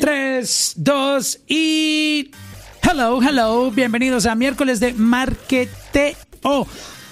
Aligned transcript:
3, 0.00 0.72
2 0.76 1.40
y... 1.48 2.30
Hello, 2.82 3.20
hello, 3.22 3.70
bienvenidos 3.70 4.24
a 4.24 4.34
miércoles 4.34 4.80
de 4.80 4.94
Marketeo. 4.94 6.66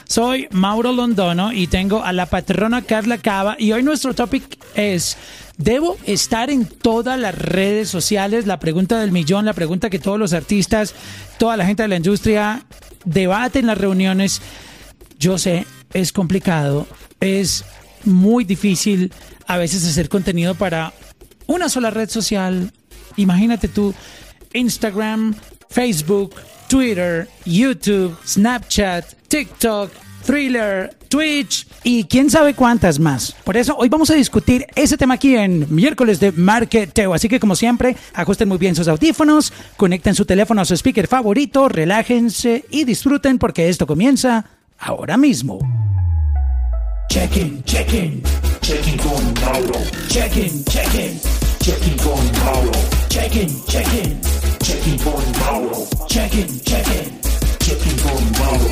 Soy 0.08 0.48
Mauro 0.50 0.90
Londono 0.90 1.52
y 1.52 1.66
tengo 1.66 2.02
a 2.02 2.14
la 2.14 2.24
patrona 2.24 2.80
Carla 2.80 3.18
Cava 3.18 3.54
y 3.58 3.72
hoy 3.72 3.82
nuestro 3.82 4.14
topic 4.14 4.58
es 4.74 5.18
¿Debo 5.58 5.98
estar 6.06 6.48
en 6.48 6.64
todas 6.64 7.20
las 7.20 7.34
redes 7.34 7.90
sociales? 7.90 8.46
La 8.46 8.58
pregunta 8.58 8.98
del 8.98 9.12
millón, 9.12 9.44
la 9.44 9.52
pregunta 9.52 9.90
que 9.90 9.98
todos 9.98 10.18
los 10.18 10.32
artistas, 10.32 10.94
toda 11.38 11.58
la 11.58 11.66
gente 11.66 11.82
de 11.82 11.88
la 11.88 11.96
industria 11.96 12.64
debaten 13.04 13.60
en 13.60 13.66
las 13.66 13.78
reuniones. 13.78 14.40
Yo 15.18 15.36
sé, 15.36 15.66
es 15.92 16.12
complicado, 16.12 16.86
es 17.20 17.62
muy 18.04 18.44
difícil 18.44 19.12
a 19.46 19.58
veces 19.58 19.86
hacer 19.86 20.08
contenido 20.08 20.54
para 20.54 20.94
una 21.50 21.68
sola 21.68 21.90
red 21.90 22.08
social. 22.08 22.72
Imagínate 23.16 23.68
tú, 23.68 23.92
Instagram, 24.52 25.34
Facebook, 25.68 26.34
Twitter, 26.68 27.28
YouTube, 27.44 28.16
Snapchat, 28.24 29.04
TikTok, 29.28 29.90
Thriller, 30.24 30.96
Twitch 31.08 31.66
y 31.82 32.04
quién 32.04 32.30
sabe 32.30 32.54
cuántas 32.54 33.00
más. 33.00 33.34
Por 33.42 33.56
eso 33.56 33.76
hoy 33.76 33.88
vamos 33.88 34.10
a 34.10 34.14
discutir 34.14 34.66
ese 34.76 34.96
tema 34.96 35.14
aquí 35.14 35.34
en 35.34 35.66
miércoles 35.74 36.20
de 36.20 36.30
marketeo. 36.30 37.14
Así 37.14 37.28
que 37.28 37.40
como 37.40 37.56
siempre, 37.56 37.96
ajusten 38.14 38.48
muy 38.48 38.58
bien 38.58 38.76
sus 38.76 38.86
audífonos, 38.86 39.52
conecten 39.76 40.14
su 40.14 40.24
teléfono 40.24 40.60
a 40.60 40.64
su 40.64 40.74
speaker 40.74 41.08
favorito, 41.08 41.68
relájense 41.68 42.64
y 42.70 42.84
disfruten 42.84 43.38
porque 43.38 43.68
esto 43.68 43.86
comienza 43.88 44.44
ahora 44.78 45.16
mismo. 45.16 45.58
Check-in, 47.08 47.64
check-in, 47.64 48.22
check-in 48.70 48.98
con 48.98 49.34
Mauro. 49.42 49.80
Check-in, 50.08 50.64
check-in, 50.66 51.18
check-in 51.58 51.96
con 51.98 52.22
Mauro. 52.44 52.70
Check-in, 53.08 53.48
check-in, 53.66 54.20
check-in 54.62 54.98
con 55.02 55.24
Mauro. 55.40 55.88
Check-in, 56.06 56.60
check-in, 56.60 57.18
check-in 57.58 57.96
con 57.98 58.30
Mauro. 58.38 58.68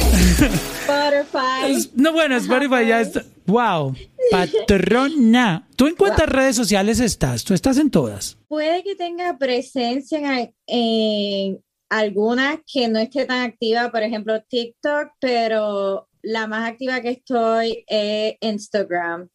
Spotify. 0.86 1.90
No, 1.96 2.12
bueno, 2.12 2.36
Spotify 2.36 2.86
ya 2.86 3.00
está. 3.00 3.24
Wow, 3.46 3.96
patrona. 4.30 5.66
¿Tú 5.74 5.88
en 5.88 5.96
cuántas 5.96 6.28
redes 6.28 6.54
sociales 6.54 7.00
estás? 7.00 7.42
¿Tú 7.42 7.54
estás 7.54 7.76
en 7.78 7.90
todas? 7.90 8.38
Puede 8.46 8.84
que 8.84 8.94
tenga 8.94 9.36
presencia 9.36 10.20
en, 10.38 10.54
en 10.68 11.64
algunas 11.88 12.58
que 12.72 12.86
no 12.86 13.00
esté 13.00 13.24
tan 13.26 13.42
activa, 13.42 13.90
por 13.90 14.04
ejemplo 14.04 14.40
TikTok, 14.48 15.08
pero 15.18 16.08
la 16.22 16.46
más 16.46 16.68
activa 16.68 17.00
que 17.00 17.10
estoy 17.10 17.84
es 17.86 18.34
Instagram 18.40 19.28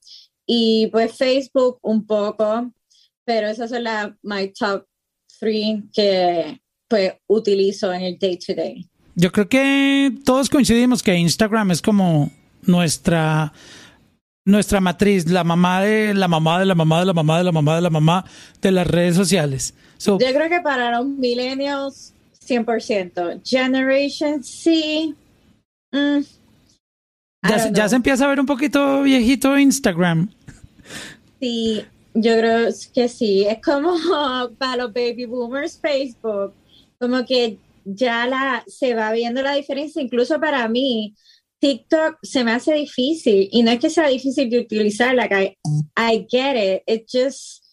y 0.46 0.88
pues 0.88 1.18
Facebook 1.18 1.80
un 1.82 2.06
poco, 2.06 2.72
pero 3.26 3.48
esas 3.48 3.70
son 3.70 3.84
las 3.84 4.12
my 4.22 4.52
top 4.58 4.86
three 5.40 5.84
que 5.94 6.60
pues 6.88 7.14
utilizo 7.28 7.94
en 7.94 8.02
el 8.02 8.20
day 8.20 8.38
to 8.38 8.54
day. 8.54 8.88
Yo 9.16 9.32
creo 9.32 9.48
que 9.48 10.12
todos 10.26 10.50
coincidimos 10.50 11.04
que 11.04 11.16
Instagram 11.16 11.72
es 11.72 11.82
como 11.82 12.32
nuestra 12.62 13.54
nuestra 14.46 14.82
matriz, 14.82 15.30
la 15.30 15.44
mamá 15.44 15.82
de 15.82 16.14
la 16.14 16.28
mamá 16.28 16.60
de 16.60 16.66
la 16.66 16.76
mamá 16.76 17.00
de 17.00 17.06
la 17.06 17.14
mamá 17.14 17.38
de 17.38 17.44
la 17.46 17.52
mamá 17.52 17.76
de 17.76 17.82
la 17.82 17.90
mamá 17.90 18.26
de 18.62 18.72
las 18.72 18.88
redes 18.88 19.16
sociales. 19.16 19.74
So, 19.98 20.20
Yo 20.20 20.34
creo 20.34 20.50
que 20.50 20.60
para 20.62 20.92
los 20.98 21.06
millennials 21.06 22.14
100%, 22.46 23.42
Generation 23.46 24.44
C 24.44 25.14
mm, 25.92 26.20
ya, 27.50 27.58
se- 27.58 27.64
don't 27.66 27.78
ya 27.78 27.90
se 27.90 27.96
empieza 27.96 28.26
a 28.26 28.30
ver 28.30 28.40
un 28.40 28.46
poquito 28.46 29.04
viejito 29.04 29.58
Instagram. 29.58 30.30
Sí, 31.40 31.84
yo 32.14 32.38
creo 32.38 32.70
que 32.94 33.08
sí. 33.08 33.46
Es 33.48 33.60
como 33.62 33.94
para 34.58 34.84
los 34.84 34.94
baby 34.94 35.26
boomers 35.26 35.80
Facebook, 35.80 36.54
como 37.00 37.26
que 37.26 37.58
ya 37.86 38.26
la 38.28 38.64
se 38.68 38.94
va 38.94 39.12
viendo 39.12 39.42
la 39.42 39.56
diferencia. 39.56 40.02
Incluso 40.02 40.40
para 40.40 40.68
mí, 40.68 41.16
TikTok 41.60 42.18
se 42.22 42.44
me 42.44 42.52
hace 42.52 42.74
difícil 42.74 43.50
y 43.52 43.64
no 43.64 43.72
es 43.72 43.80
que 43.80 43.90
sea 43.90 44.08
difícil 44.08 44.50
de 44.50 44.60
utilizar. 44.60 45.16
Like 45.16 45.36
I, 45.36 45.58
I 45.98 46.28
get 46.30 46.56
it. 46.56 46.84
It 46.88 47.06
just 47.12 47.64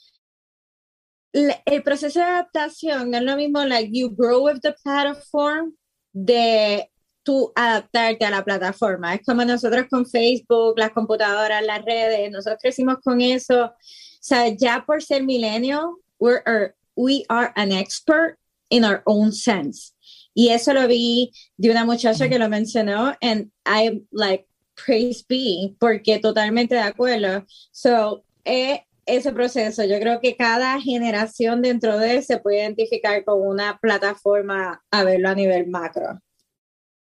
el 1.33 1.83
proceso 1.85 2.19
de 2.19 2.25
adaptación 2.25 3.11
no 3.11 3.19
es 3.19 3.23
lo 3.25 3.37
mismo. 3.37 3.65
Like 3.65 3.91
you 3.93 4.11
grow 4.11 4.45
with 4.47 4.61
the 4.63 4.75
platform 4.83 5.75
de 6.13 6.91
tú 7.23 7.53
adaptarte 7.55 8.25
a 8.25 8.31
la 8.31 8.45
plataforma. 8.45 9.15
Es 9.15 9.23
como 9.25 9.45
nosotros 9.45 9.87
con 9.91 10.07
Facebook, 10.07 10.79
las 10.79 10.91
computadoras, 10.91 11.65
las 11.65 11.85
redes, 11.85 12.31
nosotros 12.31 12.61
crecimos 12.63 12.97
con 13.03 13.21
eso. 13.21 13.67
O 13.67 13.73
sea, 14.21 14.49
ya 14.49 14.85
por 14.87 15.03
ser 15.03 15.23
millennial, 15.23 15.97
we 16.21 17.25
are 17.29 17.53
an 17.57 17.73
expert 17.73 18.39
in 18.71 18.85
our 18.85 19.03
own 19.05 19.33
sense. 19.33 19.93
Y 20.35 20.51
eso 20.51 20.73
lo 20.73 20.87
vi 20.87 21.33
de 21.57 21.71
una 21.71 21.85
muchacha 21.85 22.29
que 22.29 22.39
lo 22.39 22.49
mencionó, 22.49 23.17
and 23.21 23.51
I'm 23.67 24.07
like, 24.13 24.47
praise 24.75 25.25
be, 25.29 25.75
porque 25.79 26.19
totalmente 26.19 26.75
de 26.75 26.83
acuerdo. 26.83 27.45
So, 27.73 28.25
eh, 28.45 28.85
ese 29.07 29.33
proceso, 29.33 29.85
yo 29.85 29.99
creo 29.99 30.21
que 30.21 30.37
cada 30.37 30.81
generación 30.81 31.63
dentro 31.63 31.99
de 31.99 32.17
él 32.17 32.23
se 32.23 32.39
puede 32.39 32.59
identificar 32.61 33.25
con 33.25 33.41
una 33.47 33.79
plataforma 33.79 34.83
a 34.91 35.05
verlo 35.05 35.31
a 35.31 35.35
nivel 35.35 35.67
macro. 35.67 36.21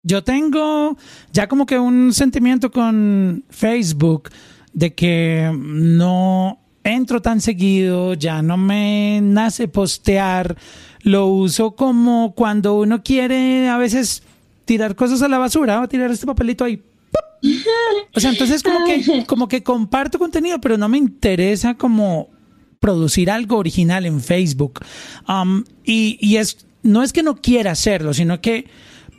Yo 0.03 0.24
tengo 0.24 0.97
ya 1.31 1.47
como 1.47 1.66
que 1.66 1.80
un 1.80 2.14
sentimiento 2.14 2.72
con 2.72 3.44
Facebook 3.50 4.30
de 4.74 4.94
que 4.94 5.50
no 5.56 6.59
entro 6.84 7.22
tan 7.22 7.40
seguido, 7.40 8.14
ya 8.14 8.41
no 8.41 8.58
me 8.58 9.22
nace 9.22 9.69
postear, 9.69 10.58
lo 11.02 11.28
uso 11.28 11.75
como 11.75 12.34
cuando 12.36 12.80
uno 12.80 13.02
quiere 13.02 13.69
a 13.69 13.78
veces 13.78 14.24
tirar 14.66 14.96
cosas 14.96 15.22
a 15.22 15.28
la 15.28 15.38
basura 15.38 15.81
o 15.81 15.88
tirar 15.88 16.12
este 16.12 16.25
papelito 16.25 16.64
ahí. 16.64 16.81
O 18.14 18.20
sea, 18.20 18.30
entonces 18.30 18.64
como 18.64 18.85
que, 18.85 19.25
como 19.28 19.47
que 19.47 19.64
comparto 19.64 20.20
contenido, 20.20 20.59
pero 20.59 20.78
no 20.78 20.90
me 20.90 20.97
interesa 20.97 21.75
como 21.75 22.30
producir 22.80 23.31
algo 23.31 23.58
original 23.58 24.06
en 24.06 24.20
Facebook. 24.22 24.81
Um, 25.28 25.64
y, 25.85 26.18
y 26.20 26.38
es, 26.38 26.66
no 26.81 27.03
es 27.03 27.14
que 27.14 27.24
no 27.24 27.35
quiera 27.38 27.72
hacerlo, 27.72 28.14
sino 28.14 28.41
que 28.41 28.68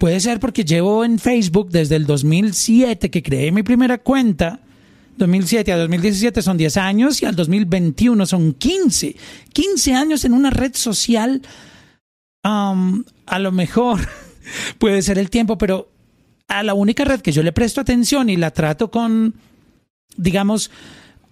puede 0.04 0.20
ser 0.20 0.38
porque 0.38 0.66
llevo 0.66 1.02
en 1.02 1.18
Facebook 1.18 1.70
desde 1.70 1.96
el 1.96 2.04
2007 2.04 3.10
que 3.10 3.22
creé 3.22 3.50
mi 3.50 3.62
primera 3.62 3.96
cuenta. 3.96 4.60
2007 5.16 5.72
a 5.72 5.78
2017 5.78 6.42
son 6.42 6.58
10 6.58 6.76
años 6.76 7.22
y 7.22 7.24
al 7.24 7.34
2021 7.34 8.26
son 8.26 8.52
15. 8.52 9.16
15 9.54 9.94
años 9.94 10.26
en 10.26 10.34
una 10.34 10.50
red 10.50 10.74
social. 10.74 11.40
Um, 12.44 13.02
a 13.24 13.38
lo 13.38 13.50
mejor 13.50 14.06
puede 14.78 15.00
ser 15.00 15.16
el 15.16 15.30
tiempo, 15.30 15.56
pero 15.56 15.88
a 16.48 16.62
la 16.62 16.74
única 16.74 17.06
red 17.06 17.22
que 17.22 17.32
yo 17.32 17.42
le 17.42 17.52
presto 17.52 17.80
atención 17.80 18.28
y 18.28 18.36
la 18.36 18.50
trato 18.50 18.90
con, 18.90 19.32
digamos, 20.18 20.70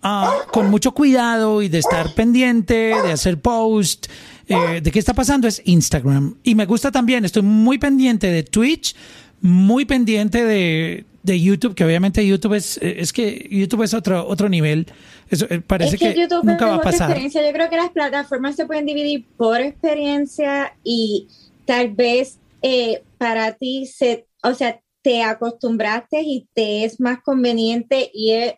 ah, 0.03 0.33
con 0.50 0.71
mucho 0.71 0.93
cuidado 0.93 1.60
y 1.60 1.69
de 1.69 1.77
estar 1.77 2.15
pendiente, 2.15 2.94
de 3.04 3.12
hacer 3.12 3.39
post, 3.39 4.06
eh, 4.48 4.80
de 4.82 4.91
qué 4.91 4.98
está 4.98 5.14
pasando 5.14 5.48
es 5.48 5.62
Instagram. 5.64 6.36
Y 6.42 6.54
me 6.54 6.66
gusta 6.66 6.91
también, 6.91 7.25
estoy 7.25 7.42
muy 7.42 7.78
pendiente 7.78 8.28
de 8.28 8.42
Twitch, 8.42 8.94
muy 9.41 9.84
pendiente 9.84 10.44
de, 10.44 11.04
de 11.22 11.41
YouTube, 11.41 11.75
que 11.75 11.84
obviamente 11.84 12.26
YouTube 12.26 12.54
es, 12.54 12.78
es 12.82 13.12
que 13.12 13.48
YouTube 13.50 13.82
es 13.82 13.94
otro, 13.94 14.26
otro 14.26 14.48
nivel. 14.48 14.86
Eso, 15.30 15.47
eh, 15.48 15.60
parece 15.60 15.97
es 15.97 16.00
que, 16.00 16.14
que, 16.14 16.20
YouTube 16.20 16.44
nunca 16.44 16.66
es 16.66 16.70
va 16.72 16.76
a 16.76 16.80
pasar. 16.80 17.10
experiencia. 17.10 17.47
Yo 17.47 17.53
creo 17.53 17.70
que 17.70 17.76
las 17.76 17.91
plataformas 17.91 18.56
se 18.56 18.66
pueden 18.66 18.86
dividir 18.86 19.26
por 19.36 19.60
experiencia 19.60 20.74
y 20.84 21.28
tal 21.64 21.92
vez 21.92 22.38
eh, 22.62 23.03
para 23.19 23.53
ti 23.53 23.86
se, 23.86 24.26
o 24.42 24.54
sea, 24.54 24.80
te 25.03 25.22
acostumbraste 25.22 26.22
y 26.22 26.47
te 26.54 26.84
es 26.84 27.00
más 27.00 27.20
conveniente 27.22 28.10
y 28.14 28.32
es 28.32 28.54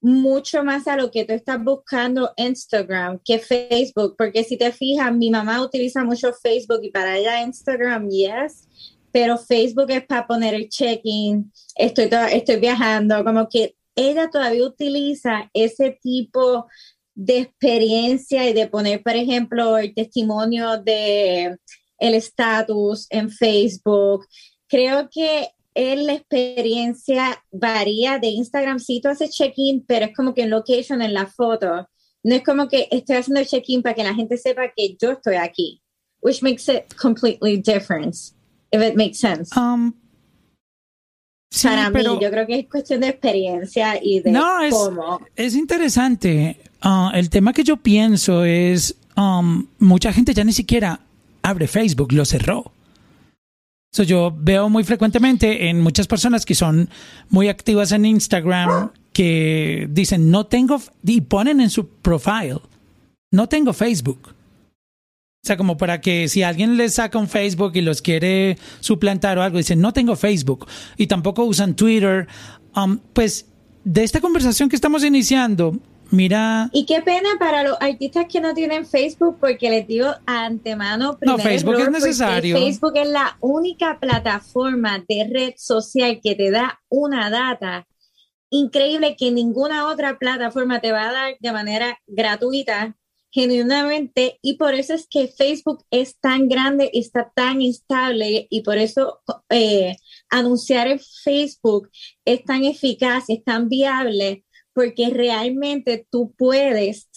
mucho 0.00 0.62
más 0.62 0.86
a 0.86 0.96
lo 0.96 1.10
que 1.10 1.24
tú 1.24 1.32
estás 1.32 1.62
buscando 1.62 2.32
Instagram 2.36 3.18
que 3.24 3.38
Facebook, 3.38 4.14
porque 4.16 4.44
si 4.44 4.56
te 4.56 4.70
fijas, 4.72 5.12
mi 5.12 5.30
mamá 5.30 5.60
utiliza 5.62 6.04
mucho 6.04 6.32
Facebook 6.32 6.80
y 6.82 6.90
para 6.90 7.18
ella 7.18 7.42
Instagram, 7.42 8.08
yes, 8.08 8.68
pero 9.10 9.36
Facebook 9.36 9.90
es 9.90 10.04
para 10.06 10.26
poner 10.26 10.54
el 10.54 10.68
check-in, 10.68 11.50
estoy, 11.74 12.08
to- 12.08 12.16
estoy 12.26 12.56
viajando, 12.60 13.24
como 13.24 13.48
que 13.48 13.74
ella 13.96 14.30
todavía 14.30 14.64
utiliza 14.64 15.50
ese 15.52 15.98
tipo 16.00 16.66
de 17.14 17.38
experiencia 17.38 18.48
y 18.48 18.52
de 18.52 18.68
poner, 18.68 19.02
por 19.02 19.16
ejemplo, 19.16 19.76
el 19.78 19.92
testimonio 19.92 20.78
de 20.80 21.56
el 21.98 22.14
estatus 22.14 23.08
en 23.10 23.28
Facebook. 23.28 24.24
Creo 24.68 25.08
que 25.10 25.48
la 25.74 26.14
experiencia 26.14 27.42
varía 27.52 28.18
de 28.18 28.28
Instagram, 28.28 28.78
sí 28.80 29.00
tú 29.02 29.08
haces 29.08 29.30
check-in, 29.30 29.84
pero 29.86 30.06
es 30.06 30.16
como 30.16 30.34
que 30.34 30.42
en 30.42 30.50
location, 30.50 31.02
en 31.02 31.14
la 31.14 31.26
foto. 31.26 31.88
No 32.24 32.34
es 32.34 32.42
como 32.42 32.68
que 32.68 32.88
estoy 32.90 33.16
haciendo 33.16 33.44
check-in 33.44 33.82
para 33.82 33.94
que 33.94 34.02
la 34.04 34.14
gente 34.14 34.36
sepa 34.36 34.72
que 34.76 34.96
yo 35.00 35.12
estoy 35.12 35.36
aquí, 35.36 35.80
which 36.20 36.42
makes 36.42 36.68
it 36.72 36.92
completely 37.00 37.56
different, 37.58 38.14
if 38.72 38.82
it 38.82 38.96
makes 38.96 39.18
sense. 39.18 39.50
Um, 39.58 39.92
sí, 41.50 41.68
para 41.68 41.90
pero- 41.92 42.14
mí, 42.16 42.20
yo 42.22 42.30
creo 42.30 42.46
que 42.46 42.58
es 42.60 42.68
cuestión 42.68 43.00
de 43.00 43.08
experiencia 43.10 43.98
y 44.02 44.20
de 44.20 44.32
No, 44.32 44.60
es, 44.60 44.74
cómo. 44.74 45.20
es 45.36 45.54
interesante. 45.54 46.58
Ah, 46.80 47.12
el 47.14 47.30
tema 47.30 47.52
que 47.52 47.62
yo 47.62 47.76
pienso 47.76 48.44
es, 48.44 48.96
um, 49.16 49.66
mucha 49.78 50.12
gente 50.12 50.34
ya 50.34 50.42
ni 50.44 50.52
siquiera 50.52 51.00
abre 51.42 51.68
Facebook, 51.68 52.12
lo 52.12 52.24
cerró. 52.24 52.72
So, 53.92 54.02
yo 54.02 54.36
veo 54.38 54.68
muy 54.68 54.84
frecuentemente 54.84 55.68
en 55.68 55.80
muchas 55.80 56.06
personas 56.06 56.44
que 56.44 56.54
son 56.54 56.90
muy 57.30 57.48
activas 57.48 57.92
en 57.92 58.04
Instagram 58.04 58.90
que 59.12 59.88
dicen 59.90 60.30
no 60.30 60.46
tengo 60.46 60.80
y 61.02 61.22
ponen 61.22 61.60
en 61.60 61.70
su 61.70 61.88
profile 61.88 62.60
no 63.30 63.48
tengo 63.48 63.72
Facebook. 63.72 64.28
O 64.28 65.46
sea, 65.46 65.56
como 65.56 65.76
para 65.76 66.00
que 66.00 66.28
si 66.28 66.42
alguien 66.42 66.76
les 66.76 66.94
saca 66.94 67.18
un 67.18 67.28
Facebook 67.28 67.72
y 67.74 67.80
los 67.80 68.02
quiere 68.02 68.58
suplantar 68.80 69.38
o 69.38 69.42
algo, 69.42 69.58
dicen 69.58 69.80
no 69.80 69.92
tengo 69.92 70.16
Facebook 70.16 70.66
y 70.96 71.06
tampoco 71.06 71.44
usan 71.44 71.74
Twitter. 71.76 72.26
Um, 72.74 72.98
pues 73.12 73.46
de 73.84 74.04
esta 74.04 74.20
conversación 74.20 74.68
que 74.68 74.76
estamos 74.76 75.04
iniciando, 75.04 75.76
Mira. 76.10 76.70
Y 76.72 76.86
qué 76.86 77.02
pena 77.02 77.28
para 77.38 77.62
los 77.62 77.76
artistas 77.80 78.26
que 78.30 78.40
no 78.40 78.54
tienen 78.54 78.86
Facebook, 78.86 79.36
porque 79.40 79.70
les 79.70 79.86
digo 79.86 80.08
antemano. 80.26 81.18
No, 81.20 81.38
Facebook 81.38 81.78
es 81.80 81.90
necesario. 81.90 82.56
Facebook 82.56 82.96
es 82.96 83.08
la 83.08 83.36
única 83.40 83.98
plataforma 84.00 85.04
de 85.06 85.28
red 85.30 85.54
social 85.56 86.20
que 86.22 86.34
te 86.34 86.50
da 86.50 86.80
una 86.88 87.30
data 87.30 87.86
increíble 88.50 89.16
que 89.16 89.30
ninguna 89.30 89.88
otra 89.88 90.18
plataforma 90.18 90.80
te 90.80 90.92
va 90.92 91.08
a 91.08 91.12
dar 91.12 91.36
de 91.38 91.52
manera 91.52 91.98
gratuita, 92.06 92.96
genuinamente. 93.30 94.38
Y 94.42 94.54
por 94.54 94.74
eso 94.74 94.94
es 94.94 95.06
que 95.08 95.28
Facebook 95.28 95.84
es 95.90 96.18
tan 96.18 96.48
grande 96.48 96.90
y 96.92 97.00
está 97.00 97.30
tan 97.34 97.60
estable. 97.60 98.46
Y 98.50 98.62
por 98.62 98.78
eso 98.78 99.20
eh, 99.50 99.96
anunciar 100.30 100.88
en 100.88 101.00
Facebook 101.00 101.90
es 102.24 102.44
tan 102.44 102.64
eficaz, 102.64 103.24
es 103.28 103.44
tan 103.44 103.68
viable 103.68 104.44
porque 104.78 105.10
realmente 105.10 106.06
tú 106.08 106.32
puedes 106.38 107.08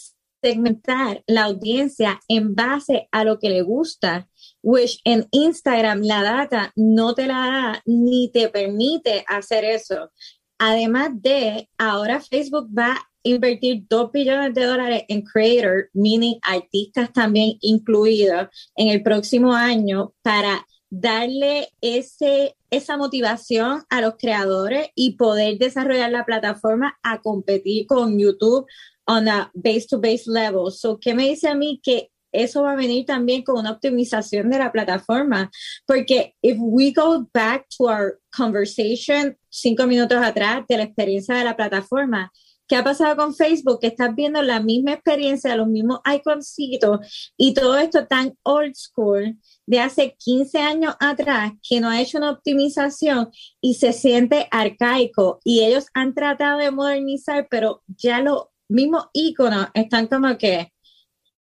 segmentar 0.42 1.24
la 1.28 1.44
audiencia 1.44 2.20
en 2.28 2.56
base 2.56 3.08
a 3.12 3.24
lo 3.24 3.38
que 3.38 3.52
le 3.52 3.62
gusta, 3.62 4.28
which 4.64 5.00
en 5.06 5.28
Instagram 5.30 6.02
la 6.02 6.24
data 6.24 6.74
no 6.76 7.14
te 7.14 7.28
la 7.28 7.36
da 7.36 7.84
ni 7.86 8.32
te 8.32 8.50
permite 8.50 9.24
hacer 9.28 9.64
eso. 9.64 10.10
Además 10.58 11.12
de, 11.22 11.70
ahora 11.78 12.20
Facebook 12.20 12.68
va 12.76 12.94
a 12.94 13.08
invertir 13.22 13.84
2 13.88 14.12
billones 14.12 14.56
de 14.56 14.66
dólares 14.66 15.04
en 15.08 15.22
creator, 15.22 15.88
meaning 15.94 16.40
artistas 16.42 17.14
también 17.14 17.60
incluidos, 17.62 18.48
en 18.76 18.88
el 18.88 19.04
próximo 19.04 19.54
año 19.54 20.16
para 20.24 20.66
darle 20.92 21.70
ese, 21.80 22.56
esa 22.70 22.98
motivación 22.98 23.84
a 23.90 24.02
los 24.02 24.16
creadores 24.18 24.90
y 24.94 25.16
poder 25.16 25.58
desarrollar 25.58 26.12
la 26.12 26.26
plataforma 26.26 27.00
a 27.02 27.22
competir 27.22 27.88
con 27.88 28.20
YouTube 28.20 28.68
on 29.06 29.28
a 29.30 29.50
base-to-base 29.54 30.30
level. 30.30 30.70
So, 30.72 31.00
¿qué 31.00 31.14
me 31.14 31.30
dice 31.30 31.48
a 31.48 31.56
mí 31.56 31.80
que 31.82 32.12
eso 32.34 32.64
va 32.64 32.74
a 32.74 32.76
venir 32.76 33.06
también 33.06 33.44
con 33.44 33.58
una 33.58 33.72
optimización 33.72 34.50
de 34.50 34.60
la 34.60 34.72
plataforma? 34.72 35.50
Porque 35.86 36.36
if 36.42 36.58
we 36.60 36.92
go 36.92 37.26
back 37.34 37.68
to 37.78 37.86
our 37.86 38.20
conversation 38.36 39.38
cinco 39.50 39.88
minutos 39.88 40.18
atrás 40.22 40.66
de 40.68 40.78
la 40.78 40.84
experiencia 40.84 41.36
de 41.36 41.46
la 41.46 41.56
plataforma, 41.56 42.32
¿Qué 42.72 42.78
ha 42.78 42.86
pasado 42.86 43.18
con 43.18 43.36
Facebook? 43.36 43.82
Que 43.82 43.88
estás 43.88 44.16
viendo 44.16 44.42
la 44.42 44.62
misma 44.62 44.94
experiencia, 44.94 45.58
los 45.58 45.68
mismos 45.68 46.00
iconcitos 46.06 47.34
y 47.36 47.54
todo 47.54 47.78
esto 47.78 48.08
tan 48.08 48.34
old 48.44 48.76
school 48.76 49.38
de 49.66 49.82
hace 49.82 50.16
15 50.18 50.58
años 50.60 50.96
atrás 51.02 51.52
que 51.68 51.82
no 51.82 51.90
ha 51.90 52.00
hecho 52.00 52.18
una 52.18 52.32
optimización 52.32 53.30
y 53.60 53.74
se 53.74 53.92
siente 53.92 54.48
arcaico. 54.52 55.42
Y 55.44 55.66
ellos 55.66 55.88
han 55.94 56.16
tratado 56.16 56.60
de 56.60 56.72
modernizar, 56.72 57.46
pero 57.52 57.84
ya 57.88 58.22
los 58.22 58.46
mismos 58.70 59.08
iconos 59.12 59.68
están 59.74 60.08
como 60.08 60.38
que 60.38 60.72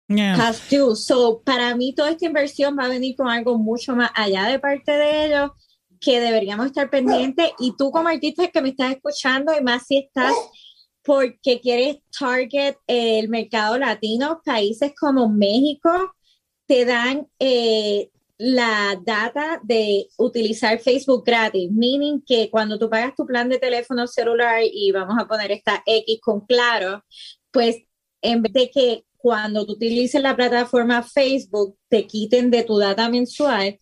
has 0.09 0.62
to. 0.69 0.95
So, 0.95 1.41
para 1.44 1.75
mí 1.75 1.94
toda 1.94 2.12
esta 2.12 2.25
inversión 2.25 2.77
va 2.80 2.85
a 2.85 2.88
venir 2.88 3.18
con 3.18 3.27
algo 3.27 3.57
mucho 3.57 3.97
más 3.97 4.12
allá 4.15 4.45
de 4.45 4.59
parte 4.59 4.94
de 4.94 5.25
ellos 5.25 5.51
que 6.00 6.21
deberíamos 6.21 6.68
estar 6.68 6.89
pendientes. 6.89 7.50
Y 7.59 7.75
tú 7.75 7.91
como 7.91 8.07
artista 8.07 8.47
que 8.47 8.62
me 8.62 8.69
estás 8.69 8.95
escuchando 8.95 9.51
y 9.53 9.62
más 9.62 9.88
si 9.88 9.97
estás 9.97 10.33
porque 11.07 11.62
quieres 11.62 12.00
target 12.19 12.75
el 12.86 13.30
mercado 13.30 13.77
latino, 13.77 14.42
países 14.44 14.92
como 15.00 15.30
México 15.30 15.89
te 16.65 16.83
dan 16.83 17.30
eh, 17.39 18.09
la 18.38 19.00
data 19.06 19.62
de 19.63 20.09
utilizar 20.18 20.80
Facebook 20.80 21.24
gratis, 21.25 21.71
meaning 21.71 22.21
que 22.27 22.50
cuando 22.51 22.77
tú 22.77 22.89
pagas 22.89 23.15
tu 23.15 23.25
plan 23.25 23.48
de 23.48 23.57
teléfono 23.57 24.06
celular 24.06 24.59
y 24.69 24.92
vamos 24.92 25.15
a 25.18 25.25
poner 25.25 25.50
esta 25.54 25.81
X 25.86 26.19
con 26.21 26.42
claro, 26.42 27.06
pues 27.51 27.77
en 28.21 28.42
vez 28.42 28.51
de 28.51 28.69
que 28.69 29.06
cuando 29.15 29.65
tú 29.65 29.74
utilices 29.74 30.21
la 30.21 30.36
plataforma 30.36 31.04
Facebook 31.04 31.77
te 31.88 32.06
quiten 32.06 32.51
de 32.51 32.63
tu 32.63 32.77
data 32.80 33.09
mensual, 33.09 33.80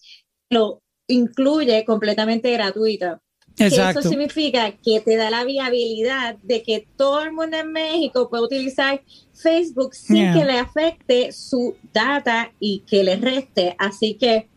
lo 0.52 0.84
incluye 1.08 1.84
completamente 1.86 2.52
gratuito. 2.52 3.20
Eso 3.58 4.02
significa 4.02 4.72
que 4.72 5.00
te 5.00 5.16
da 5.16 5.30
la 5.30 5.44
viabilidad 5.46 6.36
de 6.44 6.62
que 6.62 6.88
todo 6.98 7.24
el 7.24 7.32
mundo 7.32 7.58
en 7.58 7.72
México 7.72 8.30
pueda 8.30 8.44
utilizar 8.44 9.02
Facebook 9.34 9.94
sin 9.94 10.34
que 10.34 10.44
le 10.46 10.60
afecte 10.60 11.32
su 11.32 11.76
data 11.94 12.52
y 12.60 12.84
que 12.88 13.04
le 13.04 13.16
reste. 13.16 13.76
Así 13.80 14.16
que, 14.16 14.50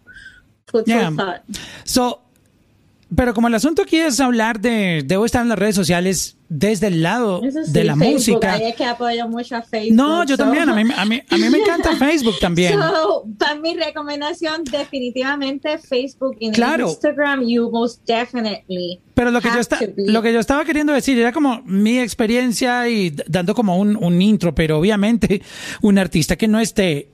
So, 1.85 2.21
pero 3.15 3.33
como 3.33 3.49
el 3.49 3.55
asunto 3.55 3.83
aquí 3.83 3.97
es 3.97 4.21
hablar 4.21 4.61
de, 4.61 5.03
debo 5.05 5.25
estar 5.25 5.41
en 5.41 5.49
las 5.49 5.59
redes 5.59 5.75
sociales 5.75 6.37
desde 6.51 6.89
el 6.89 7.03
lado 7.03 7.41
de 7.41 7.85
la 7.85 7.97
música. 7.97 8.57
es 8.57 8.77
que 8.77 8.85
apoyo 8.85 9.27
mucho 9.29 9.57
a 9.57 9.63
Facebook. 9.63 9.97
No, 9.97 10.25
yo 10.25 10.37
también, 10.37 10.69
a 10.69 10.75
mí, 10.75 10.83
a, 10.95 11.05
mí, 11.07 11.23
a 11.29 11.39
mí, 11.39 11.49
me 11.49 11.59
encanta 11.59 11.97
Facebook 11.99 12.39
también. 12.39 12.75
So, 12.75 13.25
para 13.39 13.55
mi 13.55 13.75
recomendación, 13.75 14.63
definitivamente 14.65 15.79
Facebook 15.79 16.37
y 16.39 16.49
Instagram, 16.49 17.47
you 17.47 17.71
most 17.71 18.07
definitely. 18.07 19.01
Pero 19.15 19.31
lo 19.31 19.41
que, 19.41 19.49
yo 19.49 19.59
está, 19.59 19.79
lo 19.97 20.21
que 20.21 20.33
yo 20.33 20.41
estaba 20.41 20.67
queriendo 20.67 20.93
decir 20.93 21.19
era 21.19 21.33
como 21.33 21.63
mi 21.63 21.99
experiencia 21.99 22.89
y 22.91 23.11
dando 23.27 23.55
como 23.55 23.79
un, 23.79 23.97
un 23.97 24.21
intro, 24.21 24.55
pero 24.55 24.79
obviamente 24.79 25.41
un 25.81 25.97
artista 25.99 26.37
que 26.37 26.47
no 26.47 26.61
esté, 26.61 27.09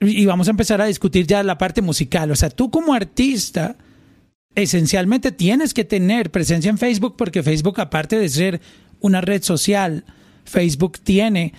y 0.00 0.26
vamos 0.26 0.48
a 0.48 0.50
empezar 0.50 0.80
a 0.80 0.86
discutir 0.86 1.26
ya 1.26 1.42
la 1.44 1.56
parte 1.56 1.82
musical, 1.82 2.32
o 2.32 2.36
sea, 2.36 2.50
tú 2.50 2.70
como 2.70 2.94
artista 2.94 3.76
esencialmente 4.54 5.32
tienes 5.32 5.74
que 5.74 5.84
tener 5.84 6.30
presencia 6.30 6.70
en 6.70 6.78
Facebook 6.78 7.14
porque 7.16 7.42
Facebook, 7.42 7.80
aparte 7.80 8.18
de 8.18 8.28
ser 8.28 8.60
una 9.00 9.20
red 9.20 9.42
social, 9.42 10.04
Facebook 10.44 10.98
tiene 11.02 11.54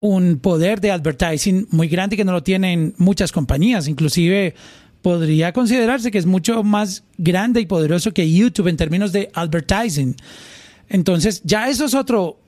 un 0.00 0.38
poder 0.38 0.80
de 0.80 0.90
advertising 0.90 1.66
muy 1.70 1.88
grande 1.88 2.16
que 2.16 2.24
no 2.24 2.32
lo 2.32 2.42
tienen 2.42 2.94
muchas 2.98 3.32
compañías. 3.32 3.88
Inclusive 3.88 4.54
podría 5.02 5.52
considerarse 5.52 6.10
que 6.10 6.18
es 6.18 6.26
mucho 6.26 6.62
más 6.62 7.04
grande 7.16 7.60
y 7.60 7.66
poderoso 7.66 8.12
que 8.12 8.30
YouTube 8.30 8.68
en 8.68 8.76
términos 8.76 9.12
de 9.12 9.30
advertising. 9.34 10.16
Entonces, 10.88 11.42
ya 11.44 11.68
eso 11.68 11.86
es 11.86 11.94
otro, 11.94 12.38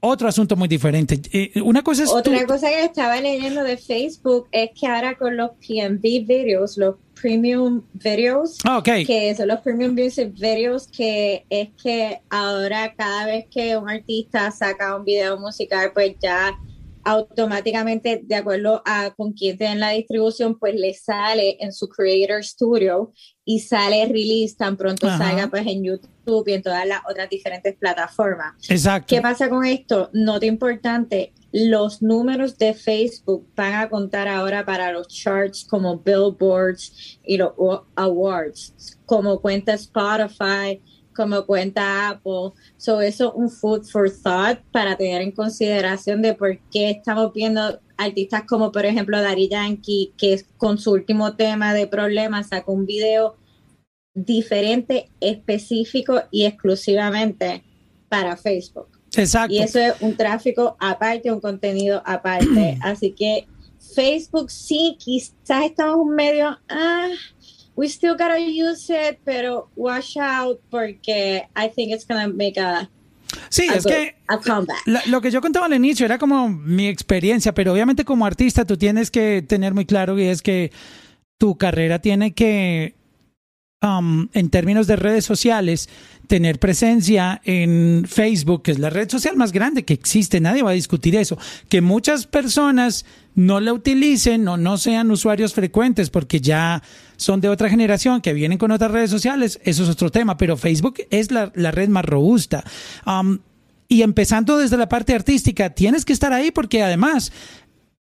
otro 0.00 0.28
asunto 0.28 0.56
muy 0.56 0.68
diferente. 0.68 1.20
Eh, 1.32 1.60
una 1.62 1.82
cosa 1.82 2.04
es 2.04 2.10
Otra 2.10 2.46
cosa 2.46 2.68
que 2.68 2.84
estaba 2.84 3.20
leyendo 3.20 3.62
de 3.62 3.76
Facebook 3.76 4.48
es 4.50 4.70
que 4.78 4.86
ahora 4.86 5.16
con 5.16 5.36
los 5.36 5.50
PMV 5.52 6.00
videos, 6.26 6.76
los 6.76 6.96
premium 7.14 7.82
videos, 7.92 8.58
ah, 8.64 8.82
que 8.82 9.34
son 9.34 9.48
los 9.48 9.60
premium 9.60 9.94
music 9.94 10.32
videos, 10.34 10.86
que 10.88 11.44
es 11.48 11.70
que 11.82 12.20
ahora 12.30 12.94
cada 12.96 13.26
vez 13.26 13.46
que 13.50 13.76
un 13.76 13.88
artista 13.88 14.50
saca 14.50 14.96
un 14.96 15.04
video 15.04 15.38
musical, 15.38 15.92
pues 15.92 16.16
ya 16.20 16.58
automáticamente, 17.04 18.22
de 18.24 18.34
acuerdo 18.34 18.82
a 18.84 19.12
con 19.14 19.32
quién 19.32 19.58
tienen 19.58 19.80
la 19.80 19.90
distribución, 19.90 20.58
pues 20.58 20.74
le 20.74 20.94
sale 20.94 21.56
en 21.60 21.72
su 21.72 21.88
Creator 21.88 22.42
Studio 22.42 23.12
y 23.44 23.60
sale 23.60 24.06
release 24.06 24.56
tan 24.56 24.76
pronto 24.76 25.06
salga 25.06 25.48
pues 25.48 25.66
en 25.66 25.84
YouTube 25.84 26.48
y 26.48 26.52
en 26.54 26.62
todas 26.62 26.86
las 26.86 27.00
otras 27.08 27.28
diferentes 27.28 27.76
plataformas. 27.76 28.54
Exacto. 28.68 29.14
¿Qué 29.14 29.20
pasa 29.20 29.48
con 29.48 29.64
esto? 29.64 30.08
Nota 30.14 30.46
importante, 30.46 31.32
los 31.52 32.02
números 32.02 32.58
de 32.58 32.74
Facebook 32.74 33.46
van 33.54 33.74
a 33.74 33.88
contar 33.88 34.26
ahora 34.26 34.64
para 34.64 34.90
los 34.90 35.08
charts 35.08 35.64
como 35.64 35.98
billboards 35.98 37.20
y 37.24 37.36
los 37.36 37.52
awards, 37.94 38.98
como 39.06 39.40
cuenta 39.40 39.74
Spotify, 39.74 40.82
como 41.14 41.46
cuenta 41.46 42.10
Apple. 42.10 42.52
So 42.76 43.00
eso 43.00 43.28
es 43.28 43.34
un 43.34 43.50
food 43.50 43.84
for 43.84 44.10
thought 44.10 44.58
para 44.72 44.96
tener 44.96 45.22
en 45.22 45.32
consideración 45.32 46.22
de 46.22 46.34
por 46.34 46.58
qué 46.70 46.90
estamos 46.90 47.32
viendo 47.32 47.80
artistas 47.96 48.42
como 48.48 48.72
por 48.72 48.84
ejemplo 48.84 49.20
Dari 49.20 49.48
Yankee, 49.48 50.12
que 50.16 50.44
con 50.56 50.78
su 50.78 50.92
último 50.92 51.36
tema 51.36 51.72
de 51.74 51.86
problemas 51.86 52.48
sacó 52.48 52.72
un 52.72 52.86
video 52.86 53.36
diferente, 54.14 55.08
específico 55.20 56.22
y 56.30 56.44
exclusivamente 56.44 57.64
para 58.08 58.36
Facebook. 58.36 58.88
Exacto. 59.16 59.54
Y 59.54 59.58
eso 59.58 59.78
es 59.78 59.94
un 60.00 60.16
tráfico 60.16 60.76
aparte, 60.78 61.32
un 61.32 61.40
contenido 61.40 62.02
aparte. 62.04 62.78
Así 62.82 63.12
que 63.12 63.46
Facebook 63.94 64.50
sí, 64.50 64.96
quizás 64.98 65.64
estamos 65.64 65.96
un 65.96 66.14
medio, 66.14 66.58
ah, 66.68 67.08
we 67.76 67.88
still 67.88 68.12
gotta 68.16 68.38
use 68.38 68.88
it, 68.90 69.18
pero 69.24 69.68
watch 69.76 70.16
out 70.16 70.60
porque 70.70 71.48
I 71.56 71.68
think 71.68 71.92
it's 71.92 72.06
gonna 72.06 72.28
make 72.28 72.58
a 72.60 72.88
Sí, 73.48 73.66
es 73.74 73.84
que 73.84 74.14
la- 74.86 75.02
lo 75.06 75.20
que 75.20 75.30
yo 75.30 75.40
contaba 75.40 75.66
al 75.66 75.74
inicio 75.74 76.06
era 76.06 76.18
como 76.18 76.48
mi 76.48 76.86
experiencia, 76.86 77.52
pero 77.52 77.72
obviamente 77.72 78.04
como 78.04 78.26
artista 78.26 78.64
tú 78.64 78.76
tienes 78.76 79.10
que 79.10 79.42
tener 79.42 79.74
muy 79.74 79.86
claro 79.86 80.18
y 80.18 80.24
es 80.26 80.40
que 80.40 80.70
tu 81.38 81.56
carrera 81.56 81.98
tiene 81.98 82.32
que, 82.32 82.94
um, 83.84 84.28
en 84.32 84.48
términos 84.50 84.86
de 84.86 84.96
redes 84.96 85.24
sociales, 85.24 85.88
tener 86.26 86.58
presencia 86.58 87.40
en 87.44 88.04
Facebook, 88.08 88.62
que 88.62 88.70
es 88.70 88.78
la 88.78 88.90
red 88.90 89.10
social 89.10 89.36
más 89.36 89.52
grande 89.52 89.84
que 89.84 89.94
existe, 89.94 90.40
nadie 90.40 90.62
va 90.62 90.70
a 90.70 90.74
discutir 90.74 91.14
eso. 91.16 91.38
Que 91.68 91.80
muchas 91.80 92.26
personas 92.26 93.04
no 93.34 93.60
la 93.60 93.72
utilicen 93.72 94.46
o 94.48 94.56
no 94.56 94.78
sean 94.78 95.10
usuarios 95.10 95.54
frecuentes 95.54 96.10
porque 96.10 96.40
ya 96.40 96.82
son 97.16 97.40
de 97.40 97.48
otra 97.48 97.68
generación 97.68 98.20
que 98.20 98.32
vienen 98.32 98.58
con 98.58 98.70
otras 98.70 98.90
redes 98.90 99.10
sociales, 99.10 99.60
eso 99.64 99.82
es 99.82 99.88
otro 99.88 100.10
tema, 100.10 100.36
pero 100.36 100.56
Facebook 100.56 100.96
es 101.10 101.30
la, 101.30 101.52
la 101.54 101.70
red 101.70 101.88
más 101.88 102.04
robusta. 102.04 102.64
Um, 103.06 103.38
y 103.88 104.02
empezando 104.02 104.56
desde 104.56 104.76
la 104.78 104.88
parte 104.88 105.14
artística, 105.14 105.70
tienes 105.70 106.04
que 106.04 106.12
estar 106.12 106.32
ahí 106.32 106.50
porque 106.50 106.82
además 106.82 107.32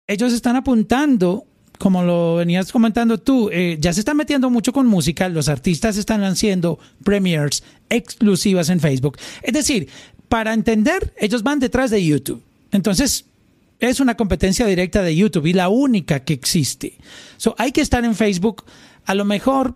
ellos 0.07 0.33
están 0.33 0.57
apuntando, 0.57 1.47
como 1.79 2.03
lo 2.03 2.37
venías 2.37 2.73
comentando 2.73 3.19
tú, 3.19 3.51
eh, 3.53 3.77
ya 3.81 3.93
se 3.93 4.01
están 4.01 4.17
metiendo 4.17 4.49
mucho 4.51 4.73
con 4.73 4.87
música, 4.87 5.29
los 5.29 5.49
artistas 5.49 5.97
están 5.97 6.23
haciendo 6.23 6.79
premieres 7.03 7.63
exclusivas 7.91 8.69
en 8.69 8.81
Facebook. 8.81 9.19
Es 9.43 9.53
decir, 9.53 9.89
para 10.29 10.55
entender, 10.55 11.13
ellos 11.19 11.43
van 11.43 11.59
detrás 11.59 11.91
de 11.91 12.05
YouTube. 12.05 12.43
Entonces, 12.73 13.27
es 13.81 14.01
una 14.01 14.17
competencia 14.17 14.67
directa 14.67 15.03
de 15.03 15.15
YouTube 15.15 15.47
y 15.47 15.53
la 15.53 15.69
única 15.69 16.21
que 16.21 16.33
existe. 16.33 16.95
So, 17.37 17.55
hay 17.59 17.73
que 17.73 17.81
estar 17.81 18.05
en 18.05 18.15
Facebook. 18.15 18.65
A 19.05 19.15
lo 19.15 19.25
mejor 19.25 19.75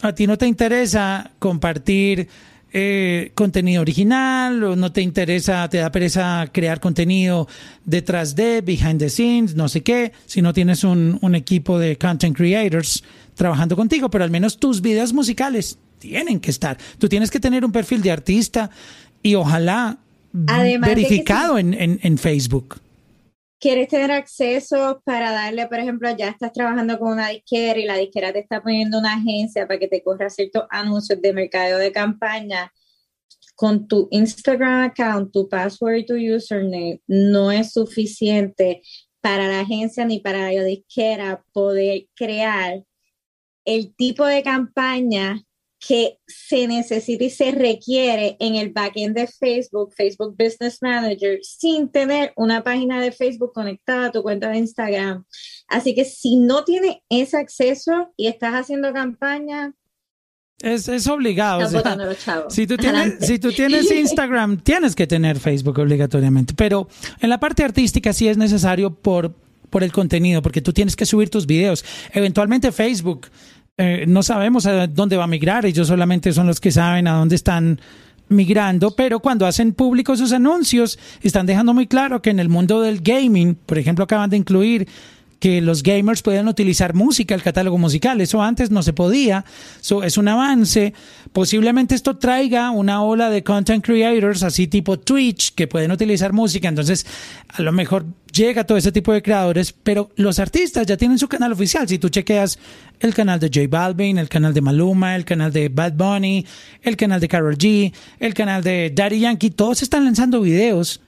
a 0.00 0.14
ti 0.14 0.26
no 0.26 0.38
te 0.38 0.46
interesa 0.46 1.32
compartir 1.38 2.28
eh, 2.72 3.32
contenido 3.34 3.82
original 3.82 4.62
o 4.62 4.76
no 4.76 4.92
te 4.92 5.00
interesa, 5.00 5.68
te 5.68 5.78
da 5.78 5.90
pereza 5.90 6.48
crear 6.52 6.80
contenido 6.80 7.48
detrás 7.84 8.34
de, 8.36 8.60
behind 8.60 8.98
the 8.98 9.08
scenes, 9.08 9.54
no 9.54 9.68
sé 9.68 9.82
qué, 9.82 10.12
si 10.26 10.42
no 10.42 10.52
tienes 10.52 10.84
un, 10.84 11.18
un 11.22 11.34
equipo 11.34 11.78
de 11.78 11.96
content 11.96 12.36
creators 12.36 13.02
trabajando 13.34 13.76
contigo, 13.76 14.10
pero 14.10 14.24
al 14.24 14.30
menos 14.30 14.58
tus 14.58 14.80
videos 14.80 15.12
musicales 15.12 15.78
tienen 15.98 16.40
que 16.40 16.50
estar. 16.50 16.78
Tú 16.98 17.08
tienes 17.08 17.30
que 17.30 17.40
tener 17.40 17.64
un 17.64 17.72
perfil 17.72 18.02
de 18.02 18.10
artista 18.10 18.70
y 19.22 19.34
ojalá 19.34 19.98
Además 20.46 20.90
verificado 20.90 21.58
en, 21.58 21.74
en, 21.74 21.98
en 22.02 22.18
Facebook. 22.18 22.80
Quieres 23.60 23.88
tener 23.88 24.10
acceso 24.12 25.02
para 25.04 25.32
darle, 25.32 25.66
por 25.66 25.78
ejemplo, 25.78 26.08
ya 26.16 26.28
estás 26.28 26.52
trabajando 26.52 26.98
con 26.98 27.12
una 27.12 27.28
disquera 27.28 27.78
y 27.78 27.84
la 27.84 27.96
disquera 27.96 28.32
te 28.32 28.40
está 28.40 28.62
poniendo 28.62 28.98
una 28.98 29.14
agencia 29.14 29.66
para 29.66 29.78
que 29.78 29.88
te 29.88 30.02
corra 30.02 30.30
ciertos 30.30 30.64
anuncios 30.70 31.20
de 31.20 31.32
mercado 31.32 31.78
de 31.78 31.92
campaña, 31.92 32.72
con 33.56 33.88
tu 33.88 34.08
Instagram 34.12 34.84
account, 34.84 35.32
tu 35.32 35.48
password 35.48 35.96
y 35.96 36.06
tu 36.06 36.14
username, 36.14 37.00
no 37.08 37.50
es 37.50 37.72
suficiente 37.72 38.82
para 39.20 39.48
la 39.48 39.60
agencia 39.60 40.04
ni 40.04 40.20
para 40.20 40.52
la 40.52 40.62
disquera 40.62 41.44
poder 41.52 42.06
crear 42.14 42.84
el 43.64 43.94
tipo 43.96 44.24
de 44.24 44.42
campaña 44.44 45.42
que 45.80 46.18
se 46.26 46.66
necesita 46.66 47.24
y 47.24 47.30
se 47.30 47.52
requiere 47.52 48.36
en 48.40 48.56
el 48.56 48.70
backend 48.70 49.14
de 49.14 49.28
Facebook, 49.28 49.94
Facebook 49.96 50.36
Business 50.36 50.78
Manager, 50.82 51.38
sin 51.42 51.88
tener 51.88 52.32
una 52.36 52.64
página 52.64 53.00
de 53.00 53.12
Facebook 53.12 53.52
conectada 53.52 54.06
a 54.06 54.10
tu 54.12 54.22
cuenta 54.22 54.50
de 54.50 54.58
Instagram. 54.58 55.24
Así 55.68 55.94
que 55.94 56.04
si 56.04 56.36
no 56.36 56.64
tienes 56.64 56.96
ese 57.08 57.36
acceso 57.36 58.12
y 58.16 58.26
estás 58.26 58.54
haciendo 58.54 58.92
campaña, 58.92 59.72
Es, 60.60 60.88
es 60.88 61.06
obligado. 61.06 61.64
o 61.64 61.68
sea, 61.68 61.78
botando 61.78 62.04
los 62.06 62.18
chavos. 62.18 62.52
Si 62.52 62.66
tú, 62.66 62.76
tienes, 62.76 63.24
si 63.24 63.38
tú 63.38 63.52
tienes 63.52 63.88
Instagram, 63.92 64.58
tienes 64.60 64.96
que 64.96 65.06
tener 65.06 65.38
Facebook 65.38 65.78
obligatoriamente. 65.78 66.54
Pero 66.56 66.88
en 67.20 67.30
la 67.30 67.38
parte 67.38 67.62
artística 67.62 68.12
sí 68.12 68.26
es 68.26 68.36
necesario 68.36 68.90
por, 68.92 69.32
por 69.70 69.84
el 69.84 69.92
contenido, 69.92 70.42
porque 70.42 70.60
tú 70.60 70.72
tienes 70.72 70.96
que 70.96 71.06
subir 71.06 71.30
tus 71.30 71.46
videos. 71.46 71.84
Eventualmente 72.12 72.72
Facebook, 72.72 73.28
eh, 73.78 74.04
no 74.08 74.24
sabemos 74.24 74.66
a 74.66 74.88
dónde 74.88 75.16
va 75.16 75.24
a 75.24 75.28
migrar, 75.28 75.64
ellos 75.64 75.86
solamente 75.86 76.32
son 76.32 76.48
los 76.48 76.60
que 76.60 76.72
saben 76.72 77.06
a 77.06 77.12
dónde 77.12 77.36
están 77.36 77.80
migrando, 78.28 78.90
pero 78.94 79.20
cuando 79.20 79.46
hacen 79.46 79.72
públicos 79.72 80.18
sus 80.18 80.32
anuncios, 80.32 80.98
están 81.22 81.46
dejando 81.46 81.72
muy 81.74 81.86
claro 81.86 82.20
que 82.20 82.30
en 82.30 82.40
el 82.40 82.48
mundo 82.48 82.80
del 82.80 83.00
gaming, 83.00 83.54
por 83.54 83.78
ejemplo, 83.78 84.04
acaban 84.04 84.30
de 84.30 84.36
incluir 84.36 84.88
que 85.38 85.60
los 85.60 85.82
gamers 85.82 86.22
puedan 86.22 86.48
utilizar 86.48 86.94
música, 86.94 87.34
el 87.34 87.42
catálogo 87.42 87.78
musical. 87.78 88.20
Eso 88.20 88.42
antes 88.42 88.70
no 88.70 88.82
se 88.82 88.92
podía. 88.92 89.44
So, 89.80 90.02
es 90.02 90.18
un 90.18 90.28
avance. 90.28 90.94
Posiblemente 91.32 91.94
esto 91.94 92.16
traiga 92.16 92.70
una 92.70 93.02
ola 93.02 93.30
de 93.30 93.44
content 93.44 93.84
creators, 93.84 94.42
así 94.42 94.66
tipo 94.66 94.98
Twitch, 94.98 95.54
que 95.54 95.68
pueden 95.68 95.92
utilizar 95.92 96.32
música. 96.32 96.68
Entonces, 96.68 97.06
a 97.48 97.62
lo 97.62 97.72
mejor 97.72 98.06
llega 98.32 98.64
todo 98.64 98.78
ese 98.78 98.92
tipo 98.92 99.12
de 99.12 99.22
creadores, 99.22 99.72
pero 99.72 100.10
los 100.16 100.38
artistas 100.38 100.86
ya 100.86 100.96
tienen 100.96 101.18
su 101.18 101.28
canal 101.28 101.52
oficial. 101.52 101.88
Si 101.88 101.98
tú 101.98 102.08
chequeas 102.08 102.58
el 103.00 103.14
canal 103.14 103.38
de 103.38 103.48
J 103.48 103.68
Balvin, 103.68 104.18
el 104.18 104.28
canal 104.28 104.52
de 104.52 104.60
Maluma, 104.60 105.14
el 105.14 105.24
canal 105.24 105.52
de 105.52 105.68
Bad 105.68 105.92
Bunny, 105.92 106.44
el 106.82 106.96
canal 106.96 107.20
de 107.20 107.28
Karol 107.28 107.56
G, 107.56 107.92
el 108.18 108.34
canal 108.34 108.62
de 108.62 108.92
Daddy 108.94 109.20
Yankee, 109.20 109.50
todos 109.50 109.82
están 109.82 110.04
lanzando 110.04 110.40
videos 110.40 111.00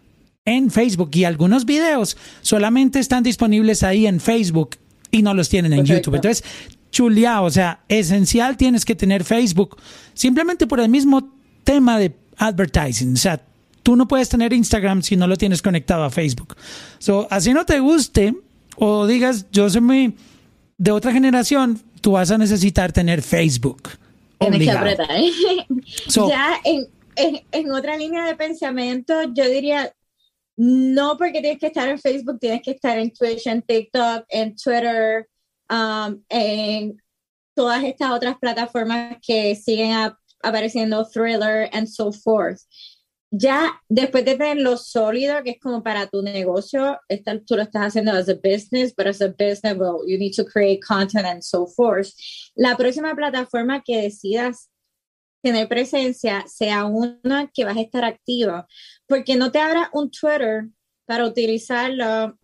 en 0.45 0.71
Facebook 0.71 1.11
y 1.15 1.25
algunos 1.25 1.65
videos 1.65 2.17
solamente 2.41 2.99
están 2.99 3.23
disponibles 3.23 3.83
ahí 3.83 4.07
en 4.07 4.21
Facebook 4.21 4.71
y 5.11 5.23
no 5.23 5.35
los 5.35 5.49
tienen 5.49 5.73
en. 5.73 5.85
YouTube. 5.85 6.15
Entonces, 6.15 6.45
chuleado, 6.91 7.45
o 7.45 7.51
sea, 7.51 7.81
esencial 7.89 8.57
tienes 8.57 8.85
que 8.85 8.95
tener 8.95 9.25
Facebook 9.25 9.77
simplemente 10.15 10.67
por 10.67 10.81
el 10.81 10.89
mismo 10.89 11.33
tema 11.65 11.99
de 11.99 12.15
advertising. 12.37 13.13
O 13.15 13.17
sea, 13.17 13.41
tú 13.83 13.97
no 13.97 14.09
puedes 14.09 14.29
tener 14.29 14.53
Instagram 14.53 15.03
si 15.03 15.17
no 15.17 15.27
lo 15.27 15.37
tienes 15.37 15.63
conectado 15.63 16.05
a 16.05 16.11
Facebook. 16.11 16.57
So, 16.99 17.27
así 17.31 17.53
no 17.53 17.65
te 17.67 17.79
guste 17.81 18.35
o 18.77 19.07
digas, 19.07 19.47
yo 19.53 19.69
soy 19.69 19.81
muy 19.83 20.17
de 20.79 20.91
otra 20.91 21.13
generación, 21.13 21.81
tú 22.01 22.13
vas 22.13 22.31
a 22.31 22.39
necesitar 22.39 22.93
tener 22.93 23.21
Facebook. 23.23 23.91
Tienes 24.39 24.63
que 24.63 24.71
apretar. 24.71 25.11
¿eh? 25.11 25.31
So- 26.09 26.31
ya 26.31 26.55
en, 26.65 26.87
en, 27.17 27.43
en 27.53 27.71
otra 27.73 27.97
línea 27.99 28.25
de 28.25 28.35
pensamiento, 28.37 29.15
yo 29.35 29.49
diría, 29.49 29.93
no 30.63 31.17
porque 31.17 31.41
tienes 31.41 31.59
que 31.59 31.69
estar 31.69 31.89
en 31.89 31.99
Facebook, 31.99 32.39
tienes 32.39 32.61
que 32.61 32.73
estar 32.73 32.99
en 32.99 33.11
Twitch, 33.13 33.47
en 33.47 33.63
TikTok, 33.63 34.27
en 34.29 34.55
Twitter, 34.55 35.27
um, 35.71 36.23
en 36.29 37.01
todas 37.55 37.83
estas 37.83 38.11
otras 38.11 38.37
plataformas 38.39 39.17
que 39.27 39.55
siguen 39.57 39.93
ap- 39.93 40.19
apareciendo, 40.43 41.07
Thriller 41.09 41.71
and 41.73 41.89
so 41.89 42.13
forth. 42.13 42.61
Ya 43.33 43.81
después 43.89 44.25
de 44.25 44.37
tener 44.37 44.59
lo 44.59 44.77
sólido 44.77 45.43
que 45.43 45.53
es 45.53 45.61
como 45.61 45.83
para 45.83 46.09
tu 46.09 46.21
negocio, 46.21 46.99
tú 47.47 47.57
lo 47.57 47.63
estás 47.63 47.87
haciendo 47.87 48.13
as 48.13 48.29
a 48.29 48.35
business, 48.35 48.93
but 48.95 49.07
as 49.07 49.23
a 49.23 49.29
business, 49.29 49.79
you 50.07 50.19
need 50.19 50.35
to 50.35 50.45
create 50.45 50.81
content 50.87 51.25
and 51.25 51.43
so 51.43 51.67
forth. 51.67 52.11
La 52.55 52.77
próxima 52.77 53.15
plataforma 53.15 53.83
que 53.83 54.03
decidas 54.03 54.70
tener 55.43 55.69
presencia 55.69 56.45
sea 56.47 56.85
una 56.85 57.51
que 57.53 57.65
vas 57.65 57.77
a 57.77 57.81
estar 57.81 58.05
activo, 58.05 58.67
porque 59.07 59.37
no 59.37 59.51
te 59.51 59.59
abras 59.59 59.89
un 59.93 60.11
Twitter 60.11 60.69
para 61.07 61.25
utilizarlo 61.27 62.37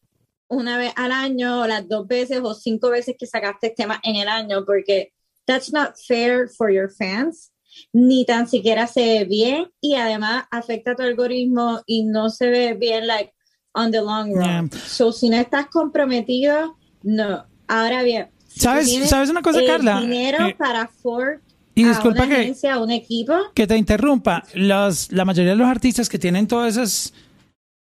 una 0.49 0.79
vez 0.79 0.93
al 0.97 1.13
año 1.13 1.63
o 1.63 1.67
las 1.67 1.89
dos 1.89 2.07
veces 2.07 2.41
o 2.43 2.55
cinco 2.55 2.91
veces 2.91 3.17
que 3.19 3.27
sacaste 3.27 3.71
temas 3.71 3.99
en 4.03 4.17
el 4.17 4.29
año, 4.29 4.65
porque 4.65 5.13
that's 5.47 5.73
not 5.73 5.95
fair 6.07 6.49
for 6.49 6.71
your 6.73 6.91
fans, 6.91 7.53
ni 7.93 8.25
tan 8.25 8.49
siquiera 8.49 8.87
se 8.87 9.01
ve 9.01 9.25
bien 9.25 9.71
y 9.81 9.95
además 9.97 10.45
afecta 10.51 10.93
a 10.93 10.97
tu 10.97 11.03
algoritmo 11.03 11.83
y 11.87 12.05
no 12.05 12.31
se 12.31 12.49
ve 12.49 12.75
bien 12.75 13.07
like 13.07 13.33
on 13.75 13.91
the 13.91 14.01
long 14.01 14.35
run. 14.35 14.71
So 14.73 15.13
si 15.13 15.29
no 15.29 15.37
estás 15.37 15.67
comprometido, 15.67 16.77
no. 17.03 17.45
Ahora 17.69 18.03
bien, 18.03 18.31
¿Sabes- 18.49 19.09
sabes 19.09 19.29
una 19.29 19.43
cosa, 19.43 19.61
Carla? 19.67 20.01
dinero 20.01 20.47
Eh, 20.47 20.55
para 20.57 20.83
afford 20.83 21.41
y 21.77 21.85
a 21.85 21.89
disculpa 21.91 22.27
que- 22.27 22.35
agencia, 22.35 22.75
a 22.75 22.83
un 22.83 22.91
equipo, 22.91 23.35
que 23.55 23.67
te 23.69 23.77
interrumpa, 23.77 24.43
los, 24.55 25.13
la 25.13 25.25
mayoría 25.25 25.53
de 25.53 25.57
los 25.57 25.69
artistas 25.69 26.09
que 26.09 26.19
tienen 26.19 26.49
todas 26.49 26.73
esas 26.77 27.13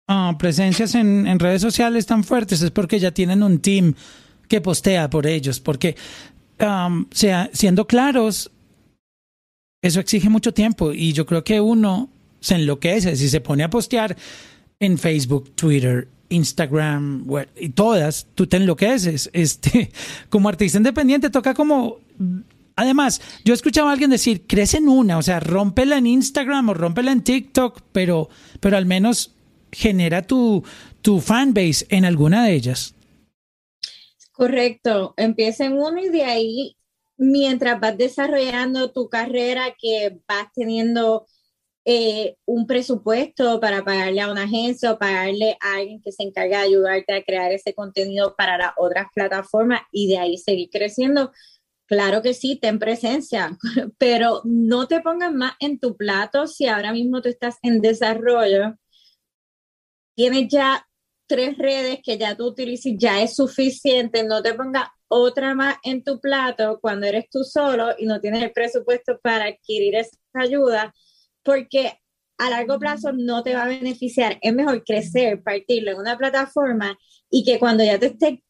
ah, 0.08 0.36
presencias 0.38 0.94
en, 0.94 1.26
en 1.26 1.38
redes 1.38 1.62
sociales 1.62 2.04
tan 2.04 2.24
fuertes 2.24 2.60
es 2.60 2.70
porque 2.70 2.98
ya 3.00 3.10
tienen 3.12 3.42
un 3.42 3.60
team 3.60 3.94
que 4.48 4.60
postea 4.60 5.08
por 5.08 5.26
ellos, 5.26 5.60
porque 5.60 5.96
um, 6.60 7.06
sea, 7.10 7.48
siendo 7.54 7.86
claros, 7.86 8.50
eso 9.82 10.00
exige 10.00 10.28
mucho 10.28 10.52
tiempo 10.52 10.92
y 10.92 11.12
yo 11.12 11.24
creo 11.26 11.44
que 11.44 11.60
uno 11.60 12.10
se 12.40 12.56
enloquece 12.56 13.16
si 13.16 13.28
se 13.28 13.40
pone 13.40 13.62
a 13.64 13.70
postear 13.70 14.16
en 14.80 14.98
Facebook, 14.98 15.54
Twitter, 15.54 16.08
Instagram 16.28 17.24
we- 17.26 17.48
y 17.58 17.70
todas, 17.70 18.26
tú 18.34 18.46
te 18.46 18.56
enloqueces. 18.58 19.30
Este, 19.32 19.90
como 20.28 20.48
artista 20.48 20.78
independiente 20.78 21.30
toca 21.30 21.54
como 21.54 21.98
Además, 22.76 23.20
yo 23.44 23.54
escuchaba 23.54 23.90
a 23.90 23.92
alguien 23.92 24.10
decir, 24.10 24.46
crece 24.46 24.78
en 24.78 24.88
una, 24.88 25.18
o 25.18 25.22
sea, 25.22 25.40
rómpela 25.40 25.96
en 25.96 26.06
Instagram 26.06 26.70
o 26.70 26.74
rómpela 26.74 27.12
en 27.12 27.22
TikTok, 27.22 27.82
pero, 27.92 28.28
pero 28.60 28.76
al 28.76 28.86
menos 28.86 29.34
genera 29.70 30.22
tu, 30.22 30.64
tu 31.00 31.20
fanbase 31.20 31.86
en 31.88 32.04
alguna 32.04 32.44
de 32.44 32.54
ellas. 32.54 32.94
correcto, 34.32 35.14
empieza 35.16 35.66
en 35.66 35.74
uno 35.74 36.00
y 36.00 36.08
de 36.08 36.24
ahí, 36.24 36.76
mientras 37.16 37.78
vas 37.80 37.96
desarrollando 37.96 38.90
tu 38.90 39.08
carrera, 39.08 39.74
que 39.78 40.18
vas 40.26 40.48
teniendo 40.52 41.26
eh, 41.86 42.36
un 42.46 42.66
presupuesto 42.66 43.60
para 43.60 43.84
pagarle 43.84 44.22
a 44.22 44.32
una 44.32 44.44
agencia 44.44 44.90
o 44.92 44.98
pagarle 44.98 45.58
a 45.60 45.76
alguien 45.76 46.00
que 46.00 46.12
se 46.12 46.22
encarga 46.22 46.60
de 46.60 46.64
ayudarte 46.64 47.12
a 47.12 47.22
crear 47.22 47.52
ese 47.52 47.74
contenido 47.74 48.34
para 48.36 48.56
las 48.56 48.72
otras 48.78 49.08
plataformas 49.14 49.82
y 49.92 50.08
de 50.08 50.18
ahí 50.18 50.38
seguir 50.38 50.70
creciendo. 50.70 51.30
Claro 51.86 52.22
que 52.22 52.32
sí, 52.32 52.58
ten 52.60 52.78
presencia, 52.78 53.58
pero 53.98 54.40
no 54.44 54.88
te 54.88 55.00
pongas 55.00 55.32
más 55.32 55.52
en 55.60 55.78
tu 55.78 55.96
plato 55.96 56.46
si 56.46 56.66
ahora 56.66 56.92
mismo 56.92 57.20
tú 57.20 57.28
estás 57.28 57.56
en 57.62 57.80
desarrollo. 57.80 58.76
Tienes 60.14 60.48
ya 60.48 60.86
tres 61.26 61.58
redes 61.58 62.00
que 62.02 62.16
ya 62.18 62.36
tú 62.36 62.46
utilizas, 62.46 62.92
ya 62.96 63.22
es 63.22 63.36
suficiente, 63.36 64.22
no 64.24 64.42
te 64.42 64.54
pongas 64.54 64.88
otra 65.08 65.54
más 65.54 65.76
en 65.82 66.02
tu 66.02 66.20
plato 66.20 66.78
cuando 66.80 67.06
eres 67.06 67.26
tú 67.30 67.44
solo 67.44 67.90
y 67.98 68.06
no 68.06 68.20
tienes 68.20 68.42
el 68.42 68.52
presupuesto 68.52 69.18
para 69.22 69.46
adquirir 69.46 69.94
esa 69.96 70.16
ayuda, 70.34 70.94
porque 71.42 71.98
a 72.38 72.50
largo 72.50 72.78
plazo 72.78 73.12
no 73.12 73.42
te 73.42 73.54
va 73.54 73.64
a 73.64 73.68
beneficiar. 73.68 74.38
Es 74.42 74.54
mejor 74.54 74.82
crecer, 74.84 75.42
partirlo 75.42 75.92
en 75.92 75.98
una 75.98 76.16
plataforma 76.18 76.98
y 77.30 77.44
que 77.44 77.58
cuando 77.58 77.84
ya 77.84 77.98
te 77.98 78.06
esté 78.06 78.42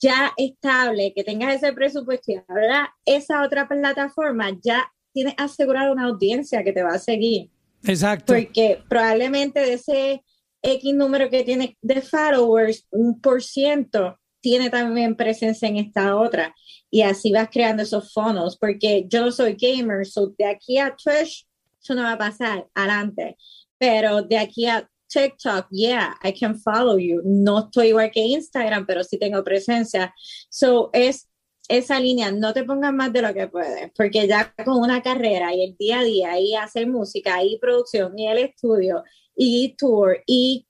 ya 0.00 0.32
estable, 0.36 1.12
que 1.14 1.24
tengas 1.24 1.56
ese 1.56 1.72
presupuesto 1.72 2.32
y 2.32 2.40
ahora 2.48 2.94
esa 3.04 3.42
otra 3.42 3.66
plataforma 3.66 4.50
ya 4.62 4.92
tienes 5.12 5.34
asegurado 5.38 5.92
una 5.92 6.04
audiencia 6.04 6.62
que 6.62 6.72
te 6.72 6.82
va 6.82 6.94
a 6.94 6.98
seguir. 6.98 7.50
Exacto. 7.84 8.34
Porque 8.34 8.82
probablemente 8.88 9.60
de 9.60 9.72
ese 9.74 10.24
X 10.62 10.94
número 10.94 11.30
que 11.30 11.44
tiene 11.44 11.76
de 11.80 12.02
followers, 12.02 12.86
un 12.90 13.20
por 13.20 13.42
ciento 13.42 14.18
tiene 14.40 14.70
también 14.70 15.16
presencia 15.16 15.68
en 15.68 15.76
esta 15.76 16.16
otra. 16.16 16.54
Y 16.90 17.02
así 17.02 17.32
vas 17.32 17.48
creando 17.50 17.82
esos 17.82 18.12
fondos, 18.12 18.56
porque 18.58 19.06
yo 19.08 19.24
no 19.24 19.32
soy 19.32 19.56
gamer, 19.58 20.06
so 20.06 20.32
de 20.38 20.46
aquí 20.46 20.78
a 20.78 20.94
Twitch, 20.94 21.46
eso 21.82 21.94
no 21.94 22.02
va 22.02 22.12
a 22.12 22.18
pasar, 22.18 22.66
adelante. 22.74 23.36
Pero 23.78 24.22
de 24.22 24.38
aquí 24.38 24.66
a 24.66 24.88
TikTok, 25.08 25.66
yeah, 25.70 26.14
I 26.22 26.32
can 26.32 26.58
follow 26.58 26.98
you. 26.98 27.22
No 27.24 27.66
estoy 27.66 27.88
igual 27.88 28.10
que 28.10 28.20
Instagram, 28.20 28.86
pero 28.86 29.04
sí 29.04 29.18
tengo 29.18 29.42
presencia. 29.42 30.12
So 30.48 30.90
es 30.92 31.28
esa 31.68 31.98
línea, 31.98 32.30
no 32.30 32.52
te 32.52 32.64
pongas 32.64 32.92
más 32.92 33.12
de 33.12 33.22
lo 33.22 33.34
que 33.34 33.48
puedes, 33.48 33.90
porque 33.96 34.28
ya 34.28 34.54
con 34.64 34.78
una 34.78 35.02
carrera 35.02 35.54
y 35.54 35.64
el 35.64 35.76
día 35.76 36.00
a 36.00 36.04
día 36.04 36.40
y 36.40 36.54
hacer 36.54 36.86
música 36.86 37.42
y 37.42 37.58
producción 37.58 38.18
y 38.18 38.28
el 38.28 38.38
estudio 38.38 39.02
y 39.34 39.74
tour 39.76 40.18
y 40.26 40.66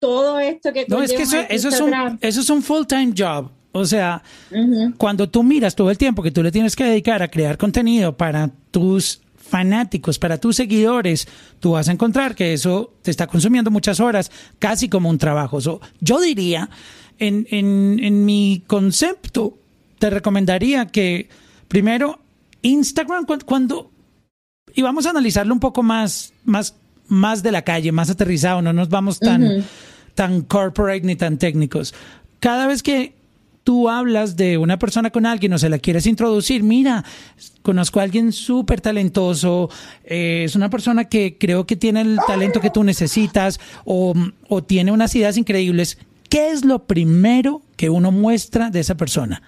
todo 0.00 0.38
esto 0.38 0.72
que 0.72 0.86
No, 0.88 1.02
es 1.02 1.12
que 1.12 1.22
eso, 1.22 1.38
eso, 1.48 1.68
es 1.68 1.80
un, 1.80 2.18
eso 2.20 2.40
es 2.40 2.50
un 2.50 2.62
full-time 2.62 3.14
job. 3.16 3.50
O 3.76 3.84
sea, 3.84 4.22
cuando 4.98 5.28
tú 5.28 5.42
miras 5.42 5.74
todo 5.74 5.90
el 5.90 5.98
tiempo 5.98 6.22
que 6.22 6.30
tú 6.30 6.44
le 6.44 6.52
tienes 6.52 6.76
que 6.76 6.84
dedicar 6.84 7.22
a 7.22 7.28
crear 7.28 7.58
contenido 7.58 8.16
para 8.16 8.48
tus 8.70 9.20
fanáticos, 9.48 10.18
para 10.18 10.38
tus 10.38 10.56
seguidores, 10.56 11.28
tú 11.60 11.72
vas 11.72 11.88
a 11.88 11.92
encontrar 11.92 12.34
que 12.34 12.52
eso 12.52 12.94
te 13.02 13.10
está 13.10 13.26
consumiendo 13.26 13.70
muchas 13.70 14.00
horas, 14.00 14.30
casi 14.58 14.88
como 14.88 15.10
un 15.10 15.18
trabajo. 15.18 15.58
yo 16.00 16.20
diría, 16.20 16.70
en, 17.18 17.46
en, 17.50 18.00
en 18.02 18.24
mi 18.24 18.64
concepto, 18.66 19.58
te 19.98 20.10
recomendaría 20.10 20.86
que 20.86 21.28
primero 21.68 22.18
Instagram 22.62 23.26
cuando, 23.44 23.90
y 24.74 24.82
vamos 24.82 25.06
a 25.06 25.10
analizarlo 25.10 25.54
un 25.54 25.60
poco 25.60 25.82
más, 25.82 26.32
más, 26.44 26.74
más 27.06 27.42
de 27.42 27.52
la 27.52 27.62
calle, 27.62 27.92
más 27.92 28.10
aterrizado, 28.10 28.62
no 28.62 28.72
nos 28.72 28.88
vamos 28.88 29.20
tan, 29.20 29.64
tan 30.14 30.42
corporate 30.42 31.02
ni 31.02 31.16
tan 31.16 31.38
técnicos. 31.38 31.94
Cada 32.40 32.66
vez 32.66 32.82
que 32.82 33.14
tú 33.64 33.88
hablas 33.88 34.36
de 34.36 34.58
una 34.58 34.78
persona 34.78 35.10
con 35.10 35.26
alguien 35.26 35.52
o 35.54 35.58
se 35.58 35.68
la 35.68 35.78
quieres 35.78 36.06
introducir, 36.06 36.62
mira, 36.62 37.04
conozco 37.62 37.98
a 37.98 38.04
alguien 38.04 38.32
súper 38.32 38.80
talentoso, 38.80 39.70
eh, 40.04 40.42
es 40.44 40.54
una 40.54 40.70
persona 40.70 41.06
que 41.06 41.38
creo 41.38 41.66
que 41.66 41.74
tiene 41.74 42.02
el 42.02 42.18
talento 42.26 42.60
que 42.60 42.70
tú 42.70 42.84
necesitas 42.84 43.58
o, 43.84 44.14
o 44.48 44.62
tiene 44.62 44.92
unas 44.92 45.14
ideas 45.14 45.36
increíbles, 45.38 45.98
¿qué 46.28 46.50
es 46.50 46.64
lo 46.64 46.84
primero 46.84 47.62
que 47.76 47.90
uno 47.90 48.12
muestra 48.12 48.70
de 48.70 48.80
esa 48.80 48.96
persona? 48.96 49.42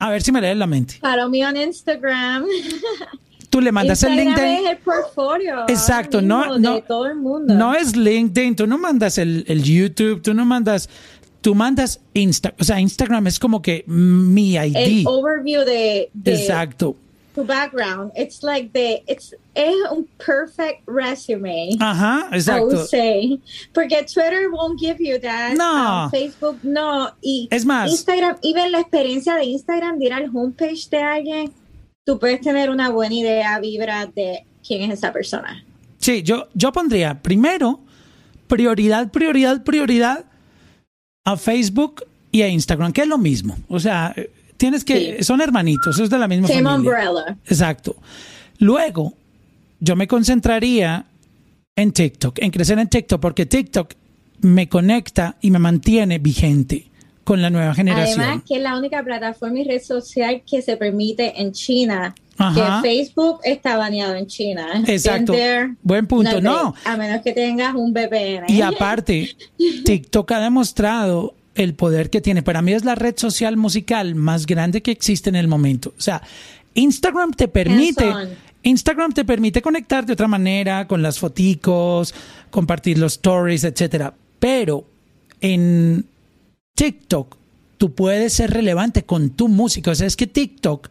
A 0.00 0.10
ver 0.10 0.22
si 0.22 0.30
me 0.30 0.40
lees 0.40 0.56
la 0.56 0.66
mente. 0.66 0.96
Para 1.00 1.28
mí 1.28 1.42
en 1.42 1.56
Instagram. 1.56 2.44
tú 3.50 3.60
le 3.60 3.72
mandas 3.72 4.02
el 4.02 4.16
link 4.16 4.36
de... 4.36 4.54
Es 4.54 4.70
el 4.70 4.78
portfolio. 4.78 5.64
Exacto, 5.68 6.20
no, 6.22 6.58
no, 6.58 6.82
todo 6.82 7.06
el 7.06 7.16
mundo. 7.16 7.54
no 7.54 7.74
es 7.74 7.96
LinkedIn, 7.96 8.56
tú 8.56 8.66
no 8.66 8.78
mandas 8.78 9.18
el, 9.18 9.44
el 9.48 9.62
YouTube, 9.62 10.22
tú 10.22 10.34
no 10.34 10.44
mandas, 10.44 10.88
tú 11.40 11.54
mandas 11.54 12.00
Insta, 12.14 12.54
o 12.58 12.64
sea, 12.64 12.80
Instagram 12.80 13.26
es 13.26 13.38
como 13.38 13.62
que 13.62 13.84
mi 13.86 14.54
ID. 14.54 14.76
El 14.76 15.06
overview 15.06 15.64
de, 15.64 16.10
de 16.12 16.34
Exacto. 16.34 16.96
Tu 17.34 17.44
background, 17.44 18.10
it's 18.16 18.42
like 18.42 18.70
the, 18.72 19.04
it's 19.06 19.32
es 19.54 19.74
un 19.92 20.08
perfect 20.18 20.82
resume. 20.86 21.76
Ajá, 21.78 22.28
exacto. 22.32 22.70
I 22.70 22.74
would 22.74 22.88
say. 22.88 23.40
Porque 23.72 24.04
Twitter 24.12 24.50
won't 24.50 24.80
give 24.80 24.96
you 24.98 25.20
that. 25.20 25.54
No. 25.54 26.04
Um, 26.04 26.10
Facebook 26.10 26.58
no. 26.64 27.10
Y 27.22 27.46
es 27.50 27.64
más. 27.64 27.90
Instagram, 27.90 28.38
y 28.42 28.54
ver 28.54 28.70
la 28.70 28.80
experiencia 28.80 29.36
de 29.36 29.44
Instagram 29.44 29.98
de 29.98 30.06
ir 30.06 30.12
al 30.12 30.30
homepage 30.34 30.88
de 30.90 30.98
alguien 30.98 31.52
tú 32.08 32.18
puedes 32.18 32.40
tener 32.40 32.70
una 32.70 32.88
buena 32.88 33.14
idea, 33.14 33.60
vibra 33.60 34.06
de 34.06 34.46
quién 34.66 34.90
es 34.90 34.96
esa 34.96 35.12
persona. 35.12 35.62
Sí, 35.98 36.22
yo, 36.22 36.48
yo 36.54 36.72
pondría 36.72 37.20
primero 37.20 37.80
prioridad, 38.46 39.10
prioridad, 39.10 39.62
prioridad 39.62 40.24
a 41.24 41.36
Facebook 41.36 42.04
y 42.32 42.42
a 42.42 42.48
Instagram, 42.48 42.92
que 42.92 43.02
es 43.02 43.08
lo 43.08 43.18
mismo. 43.18 43.56
O 43.68 43.80
sea, 43.80 44.14
tienes 44.56 44.84
que, 44.84 45.22
son 45.22 45.40
hermanitos, 45.40 45.98
es 45.98 46.10
de 46.10 46.18
la 46.18 46.28
misma 46.28 46.48
Same 46.48 46.62
familia. 46.62 47.10
umbrella. 47.10 47.36
Exacto. 47.46 47.96
Luego, 48.58 49.14
yo 49.80 49.96
me 49.96 50.06
concentraría 50.08 51.06
en 51.76 51.92
TikTok, 51.92 52.38
en 52.40 52.50
crecer 52.50 52.78
en 52.78 52.88
TikTok, 52.88 53.20
porque 53.20 53.46
TikTok 53.46 53.92
me 54.40 54.68
conecta 54.68 55.36
y 55.40 55.50
me 55.50 55.58
mantiene 55.58 56.18
vigente 56.18 56.88
con 57.28 57.42
la 57.42 57.50
nueva 57.50 57.74
generación. 57.74 58.22
Además, 58.22 58.42
que 58.48 58.56
es 58.56 58.62
la 58.62 58.78
única 58.78 59.02
plataforma 59.02 59.58
y 59.58 59.64
red 59.64 59.82
social 59.82 60.40
que 60.50 60.62
se 60.62 60.78
permite 60.78 61.38
en 61.38 61.52
China. 61.52 62.14
Que 62.38 62.62
Facebook 62.80 63.40
está 63.44 63.76
baneado 63.76 64.14
en 64.14 64.26
China. 64.26 64.82
Exacto. 64.86 65.34
Buen 65.82 66.06
punto. 66.06 66.40
No. 66.40 66.74
A 66.86 66.96
menos 66.96 67.20
que 67.20 67.34
tengas 67.34 67.74
un 67.74 67.92
VPN. 67.92 68.46
Y 68.48 68.62
aparte, 68.62 69.36
TikTok 69.84 70.32
ha 70.32 70.40
demostrado 70.40 71.34
el 71.54 71.74
poder 71.74 72.08
que 72.08 72.22
tiene. 72.22 72.42
Para 72.42 72.62
mí 72.62 72.72
es 72.72 72.86
la 72.86 72.94
red 72.94 73.14
social 73.18 73.58
musical 73.58 74.14
más 74.14 74.46
grande 74.46 74.80
que 74.80 74.90
existe 74.90 75.28
en 75.28 75.36
el 75.36 75.48
momento. 75.48 75.92
O 75.98 76.00
sea, 76.00 76.22
Instagram 76.72 77.32
te 77.32 77.46
permite. 77.48 78.10
Instagram 78.62 79.12
te 79.12 79.26
permite 79.26 79.60
conectar 79.60 80.06
de 80.06 80.14
otra 80.14 80.28
manera 80.28 80.86
con 80.86 81.02
las 81.02 81.18
foticos, 81.18 82.14
compartir 82.48 82.96
los 82.96 83.12
stories, 83.12 83.64
etcétera. 83.64 84.14
Pero 84.38 84.86
en 85.42 86.06
TikTok, 86.78 87.36
tú 87.76 87.92
puedes 87.92 88.34
ser 88.34 88.52
relevante 88.52 89.02
con 89.02 89.30
tu 89.30 89.48
música. 89.48 89.90
O 89.90 89.94
sea, 89.96 90.06
es 90.06 90.14
que 90.14 90.28
TikTok, 90.28 90.88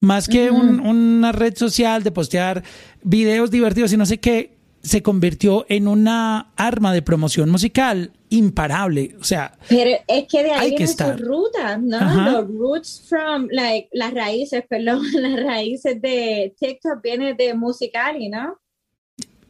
más 0.00 0.28
que 0.28 0.50
una 0.50 1.32
red 1.32 1.56
social 1.56 2.02
de 2.02 2.10
postear 2.10 2.62
videos 3.02 3.50
divertidos 3.50 3.90
y 3.94 3.96
no 3.96 4.04
sé 4.04 4.20
qué, 4.20 4.58
se 4.82 5.02
convirtió 5.02 5.64
en 5.70 5.88
una 5.88 6.52
arma 6.56 6.92
de 6.92 7.00
promoción 7.00 7.48
musical 7.48 8.12
imparable. 8.28 9.16
O 9.18 9.24
sea, 9.24 9.56
pero 9.66 9.92
es 10.06 10.26
que 10.28 10.42
de 10.42 10.50
ahí 10.50 10.76
viene 10.76 10.88
su 10.88 11.12
ruta, 11.16 11.78
¿no? 11.78 12.30
Los 12.30 12.48
roots 12.48 13.02
from, 13.08 13.48
like, 13.50 13.88
las 13.92 14.12
raíces, 14.12 14.62
perdón, 14.68 15.06
las 15.14 15.42
raíces 15.42 16.02
de 16.02 16.54
TikTok 16.60 17.02
vienen 17.02 17.34
de 17.34 17.54
Musicali, 17.54 18.28
¿no? 18.28 18.58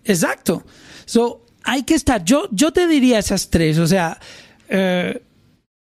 Exacto. 0.05 0.63
So, 1.05 1.45
hay 1.65 1.83
que 1.83 1.95
estar. 1.95 2.25
Yo, 2.25 2.47
yo 2.53 2.73
te 2.73 2.87
diría 2.87 3.19
esas 3.19 3.51
tres. 3.51 3.79
O 3.79 3.89
sea, 3.89 4.21
eh, 4.69 5.21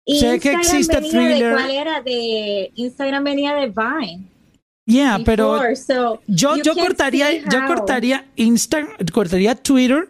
sé 0.07 0.39
que 0.39 0.53
existe 0.53 1.01
Thriller. 1.01 1.49
De, 1.49 1.53
¿Cuál 1.53 1.71
era? 1.71 2.01
De 2.01 2.71
Instagram 2.75 3.23
venía 3.23 3.53
de 3.55 3.67
Vine. 3.67 4.23
Yeah, 4.85 5.19
pero 5.25 5.61
yo, 6.27 6.55
yo 6.63 6.73
cortaría, 6.75 7.43
yo 7.43 7.65
cortaría 7.67 8.25
Instagram, 8.37 8.95
cortaría 9.11 9.53
Twitter 9.53 10.09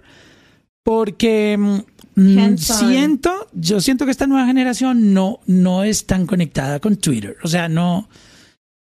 porque 0.83 1.57
mm, 1.57 2.57
siento, 2.57 3.47
yo 3.53 3.81
siento 3.81 4.05
que 4.05 4.11
esta 4.11 4.27
nueva 4.27 4.45
generación 4.45 5.15
no, 5.15 5.39
no 5.47 5.83
es 5.83 6.05
tan 6.05 6.27
conectada 6.27 6.79
con 6.79 6.95
Twitter. 6.97 7.37
O 7.43 7.47
sea, 7.47 7.67
no. 7.67 8.07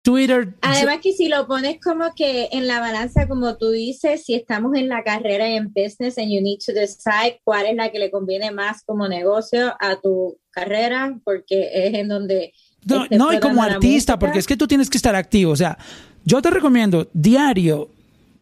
Twitter. 0.06 0.54
Además 0.60 0.98
que 1.02 1.12
si 1.12 1.28
lo 1.28 1.48
pones 1.48 1.80
como 1.80 2.14
que 2.14 2.48
en 2.52 2.68
la 2.68 2.78
balanza, 2.78 3.26
como 3.26 3.56
tú 3.56 3.70
dices, 3.70 4.24
si 4.24 4.34
estamos 4.34 4.76
en 4.76 4.88
la 4.88 5.02
carrera 5.02 5.50
y 5.50 5.54
en 5.54 5.72
business 5.74 6.16
and 6.16 6.30
you 6.30 6.40
need 6.40 6.58
to 6.64 6.72
decide 6.72 7.40
cuál 7.42 7.66
es 7.66 7.74
la 7.74 7.90
que 7.90 7.98
le 7.98 8.08
conviene 8.08 8.52
más 8.52 8.84
como 8.84 9.08
negocio 9.08 9.74
a 9.80 9.96
tu 10.00 10.38
carrera, 10.50 11.18
porque 11.24 11.70
es 11.74 11.94
en 11.94 12.06
donde... 12.06 12.52
No, 12.84 13.32
y 13.32 13.40
como 13.40 13.64
artista, 13.64 14.16
porque 14.16 14.38
es 14.38 14.46
que 14.46 14.56
tú 14.56 14.68
tienes 14.68 14.88
que 14.88 14.96
estar 14.96 15.16
activo. 15.16 15.50
O 15.50 15.56
sea, 15.56 15.76
yo 16.24 16.40
te 16.40 16.50
recomiendo 16.50 17.08
diario 17.12 17.88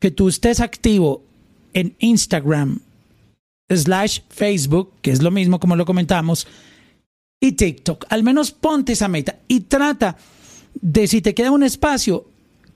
que 0.00 0.10
tú 0.10 0.28
estés 0.28 0.60
activo 0.60 1.22
en 1.72 1.96
Instagram, 1.98 2.78
slash 3.70 4.20
Facebook, 4.28 4.92
que 5.00 5.12
es 5.12 5.22
lo 5.22 5.30
mismo 5.30 5.58
como 5.58 5.76
lo 5.76 5.86
comentamos, 5.86 6.46
y 7.40 7.52
TikTok. 7.52 8.04
Al 8.10 8.22
menos 8.22 8.50
ponte 8.50 8.92
esa 8.92 9.08
meta 9.08 9.38
y 9.48 9.60
trata 9.60 10.18
de 10.80 11.06
si 11.06 11.20
te 11.20 11.34
queda 11.34 11.50
un 11.50 11.62
espacio, 11.62 12.26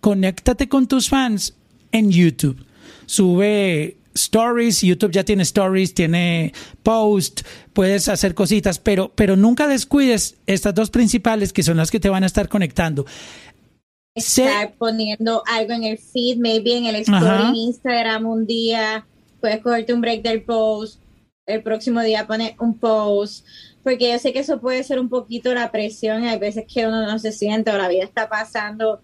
conéctate 0.01 0.69
con 0.69 0.87
tus 0.87 1.09
fans 1.09 1.55
en 1.93 2.11
YouTube. 2.11 2.65
sube 3.07 3.97
stories, 4.15 4.83
YouTube 4.83 5.13
ya 5.13 5.25
tiene 5.25 5.43
stories, 5.45 5.95
tiene 5.95 6.53
post, 6.83 7.43
puedes 7.73 8.09
hacer 8.09 8.35
cositas, 8.35 8.79
pero, 8.79 9.13
pero 9.15 9.37
nunca 9.37 9.69
descuides 9.69 10.37
estas 10.47 10.75
dos 10.75 10.91
principales 10.91 11.53
que 11.53 11.63
son 11.63 11.77
las 11.77 11.91
que 11.91 12.01
te 12.01 12.09
van 12.09 12.25
a 12.25 12.27
estar 12.27 12.49
conectando. 12.49 13.07
Estar 14.15 14.75
poniendo 14.77 15.43
algo 15.47 15.73
en 15.73 15.85
el 15.85 15.99
feed, 15.99 16.39
maybe 16.39 16.77
en 16.77 16.87
el 16.87 16.97
story 16.97 17.51
en 17.51 17.55
Instagram 17.55 18.27
un 18.27 18.47
día, 18.47 19.07
puedes 19.41 19.63
cogerte 19.63 19.95
un 19.95 20.01
break 20.01 20.23
del 20.23 20.43
post, 20.43 21.01
el 21.49 21.63
próximo 21.63 22.01
día 22.03 22.27
pones 22.27 22.53
un 22.61 22.79
post, 22.79 23.45
porque 23.83 24.13
yo 24.13 24.19
sé 24.19 24.33
que 24.33 24.41
eso 24.41 24.61
puede 24.61 24.85
ser 24.85 25.01
un 25.01 25.09
poquito 25.09 25.53
la 25.55 25.73
presión, 25.73 26.25
hay 26.25 26.39
veces 26.39 26.65
que 26.73 26.87
uno 26.87 27.07
no 27.07 27.19
se 27.19 27.33
siente 27.33 27.71
o 27.71 27.79
la 27.79 27.89
vida 27.89 28.05
está 28.05 28.29
pasando 28.29 29.01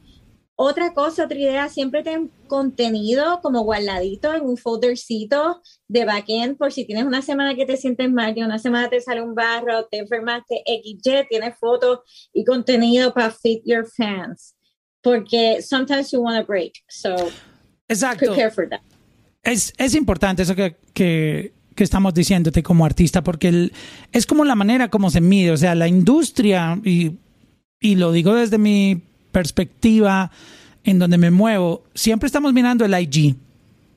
otra 0.56 0.94
cosa, 0.94 1.24
otra 1.24 1.38
idea, 1.38 1.68
siempre 1.68 2.04
ten 2.04 2.30
contenido 2.46 3.40
como 3.42 3.62
guardadito 3.62 4.32
en 4.34 4.42
un 4.42 4.56
foldercito 4.56 5.60
de 5.88 6.04
backend 6.04 6.56
por 6.56 6.72
si 6.72 6.84
tienes 6.84 7.04
una 7.04 7.22
semana 7.22 7.56
que 7.56 7.66
te 7.66 7.76
sientes 7.76 8.10
mal, 8.10 8.34
que 8.34 8.44
una 8.44 8.60
semana 8.60 8.88
te 8.88 9.00
sale 9.00 9.20
un 9.20 9.34
barro, 9.34 9.86
te 9.86 9.98
enfermaste, 9.98 10.62
XY, 10.64 11.26
tienes 11.28 11.58
fotos 11.58 12.00
y 12.32 12.44
contenido 12.44 13.12
para 13.12 13.30
fit 13.32 13.62
your 13.64 13.84
fans. 13.84 14.54
Porque 15.02 15.60
sometimes 15.60 16.12
you 16.12 16.20
want 16.20 16.38
a 16.38 16.44
break. 16.44 16.72
So, 16.88 17.14
Exacto. 17.88 18.26
prepare 18.26 18.50
for 18.50 18.68
that. 18.68 18.80
Es, 19.42 19.72
es 19.76 19.94
importante 19.94 20.42
eso 20.42 20.54
que, 20.54 20.76
que, 20.94 21.52
que, 21.74 21.84
estamos 21.84 22.14
diciéndote 22.14 22.62
como 22.62 22.84
artista, 22.84 23.22
porque 23.22 23.48
el, 23.48 23.72
es 24.12 24.26
como 24.26 24.44
la 24.44 24.54
manera 24.54 24.88
como 24.88 25.10
se 25.10 25.20
mide. 25.20 25.50
O 25.50 25.56
sea, 25.56 25.74
la 25.74 25.88
industria, 25.88 26.80
y, 26.84 27.12
y 27.80 27.96
lo 27.96 28.12
digo 28.12 28.34
desde 28.34 28.58
mi 28.58 29.02
perspectiva 29.32 30.30
en 30.84 30.98
donde 30.98 31.18
me 31.18 31.30
muevo, 31.30 31.82
siempre 31.94 32.26
estamos 32.26 32.52
mirando 32.52 32.84
el 32.84 32.94
IG. 32.98 33.36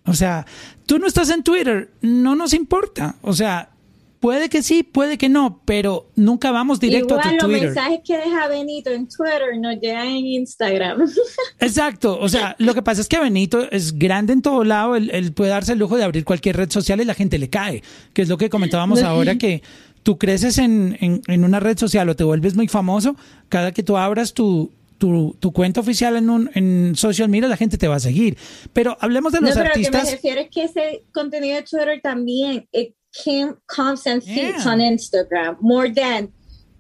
O 0.06 0.14
sea, 0.14 0.46
tú 0.86 1.00
no 1.00 1.08
estás 1.08 1.30
en 1.30 1.44
Twitter, 1.44 1.92
no 2.02 2.36
nos 2.36 2.54
importa. 2.54 3.16
O 3.22 3.34
sea, 3.34 3.70
puede 4.20 4.50
que 4.50 4.64
sí, 4.64 4.84
puede 4.84 5.18
que 5.18 5.30
no, 5.30 5.62
pero 5.66 6.10
nunca 6.16 6.52
vamos 6.52 6.80
directo 6.80 7.16
Igual, 7.16 7.28
a 7.28 7.38
tu 7.38 7.46
Twitter. 7.48 7.66
Los 7.66 7.76
mensajes 7.76 8.00
que 8.06 8.18
deja 8.18 8.48
Benito 8.48 8.90
en 8.90 9.08
Twitter 9.08 9.58
nos 9.60 9.80
llegan 9.80 10.08
en 10.08 10.26
Instagram. 10.26 11.10
Exacto. 11.60 12.18
O 12.20 12.30
sea, 12.30 12.56
lo 12.60 12.74
que 12.74 12.82
pasa 12.82 13.02
es 13.02 13.08
que 13.08 13.20
Benito 13.20 13.70
es 13.72 13.98
grande 13.98 14.34
en 14.34 14.42
todo 14.42 14.64
lado. 14.64 14.96
Él, 14.96 15.10
él 15.14 15.34
puede 15.34 15.52
darse 15.52 15.74
el 15.74 15.80
lujo 15.80 15.98
de 15.98 16.04
abrir 16.04 16.26
cualquier 16.26 16.58
red 16.58 16.72
social 16.72 17.02
y 17.02 17.06
la 17.06 17.14
gente 17.14 17.38
le 17.38 17.50
cae. 17.50 17.84
Que 18.14 18.22
es 18.22 18.30
lo 18.30 18.38
que 18.38 18.50
comentábamos 18.50 19.04
ahora 19.04 19.38
que 19.38 19.62
tú 20.04 20.18
creces 20.18 20.58
en, 20.58 20.98
en, 21.02 21.22
en 21.28 21.44
una 21.44 21.60
red 21.60 21.78
social 21.78 22.08
o 22.10 22.16
te 22.16 22.24
vuelves 22.24 22.56
muy 22.56 22.70
famoso, 22.70 23.18
cada 23.50 23.74
que 23.74 23.84
tú 23.84 23.98
abras 23.98 24.34
tu, 24.34 24.72
tu, 24.98 25.36
tu, 25.40 25.52
cuenta 25.52 25.82
oficial 25.82 26.16
en, 26.16 26.30
un, 26.30 26.50
en 26.54 26.96
social 26.96 27.28
media, 27.28 27.50
la 27.50 27.58
gente 27.58 27.78
te 27.78 27.88
va 27.88 27.96
a 27.96 28.00
seguir. 28.00 28.38
Pero 28.74 28.98
hablemos 29.02 29.34
de 29.34 29.42
los 29.42 29.50
no, 29.50 29.56
pero 29.56 29.68
artistas. 29.68 29.94
Lo 29.94 30.00
que 30.00 30.06
me 30.06 30.16
refiero 30.16 30.42
es 30.42 30.50
que 30.50 30.64
ese 30.64 31.04
contenido 31.12 31.58
de 31.58 31.64
Twitter 31.64 32.00
también, 32.02 32.68
it 32.72 32.97
came, 33.24 33.56
comes 33.68 34.06
and 34.08 34.24
feeds 34.24 34.66
yeah. 34.66 34.72
on 34.72 34.80
Instagram, 34.80 35.58
more 35.62 35.90
than 35.90 36.32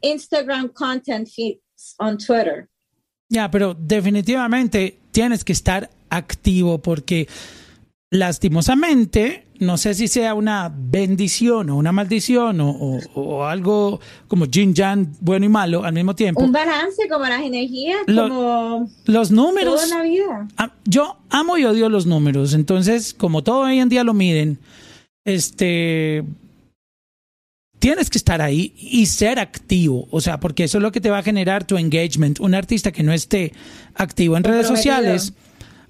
Instagram 0.03 0.73
content 0.73 1.27
feeds 1.29 1.95
on 1.99 2.17
Twitter. 2.17 2.69
Ya, 3.29 3.41
yeah, 3.41 3.51
pero 3.51 3.73
definitivamente 3.73 4.99
tienes 5.11 5.43
que 5.43 5.53
estar 5.53 5.89
activo 6.09 6.77
porque 6.81 7.27
lastimosamente, 8.09 9.47
no 9.59 9.77
sé 9.77 9.93
si 9.93 10.07
sea 10.07 10.33
una 10.33 10.71
bendición 10.73 11.69
o 11.69 11.77
una 11.77 11.91
maldición 11.91 12.61
o, 12.61 12.69
o, 12.69 12.99
o 13.15 13.43
algo 13.43 13.99
como 14.27 14.45
yin 14.45 14.73
yang, 14.73 15.11
bueno 15.19 15.45
y 15.45 15.49
malo 15.49 15.83
al 15.83 15.93
mismo 15.93 16.15
tiempo. 16.15 16.41
Un 16.41 16.51
balance 16.51 17.07
como 17.09 17.25
las 17.25 17.41
energías, 17.41 17.99
Lo, 18.07 18.29
como 18.29 18.89
los 19.05 19.31
números. 19.31 19.81
Toda 19.81 19.97
la 19.97 20.03
vida. 20.03 20.47
Yo 20.85 21.17
amo 21.29 21.57
y 21.57 21.65
odio 21.65 21.89
los 21.89 22.05
números, 22.05 22.53
entonces 22.53 23.13
como 23.13 23.43
todo 23.43 23.61
hoy 23.61 23.79
en 23.79 23.89
día 23.89 24.03
lo 24.03 24.13
miden, 24.13 24.59
este 25.27 26.23
tienes 27.77 28.09
que 28.09 28.17
estar 28.17 28.41
ahí 28.41 28.73
y 28.75 29.05
ser 29.05 29.37
activo, 29.37 30.07
o 30.09 30.19
sea, 30.19 30.39
porque 30.39 30.63
eso 30.63 30.79
es 30.79 30.81
lo 30.81 30.91
que 30.91 30.99
te 30.99 31.11
va 31.11 31.19
a 31.19 31.23
generar 31.23 31.65
tu 31.65 31.77
engagement. 31.77 32.39
Un 32.39 32.55
artista 32.55 32.91
que 32.91 33.03
no 33.03 33.13
esté 33.13 33.53
activo 33.93 34.35
en 34.35 34.43
redes 34.43 34.67
sociales, 34.67 35.33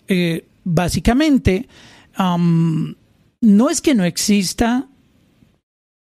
eh, 0.10 0.44
básicamente 0.66 1.68
Um, 2.18 2.96
no 3.42 3.70
es 3.70 3.82
que 3.82 3.94
no 3.94 4.04
exista, 4.04 4.88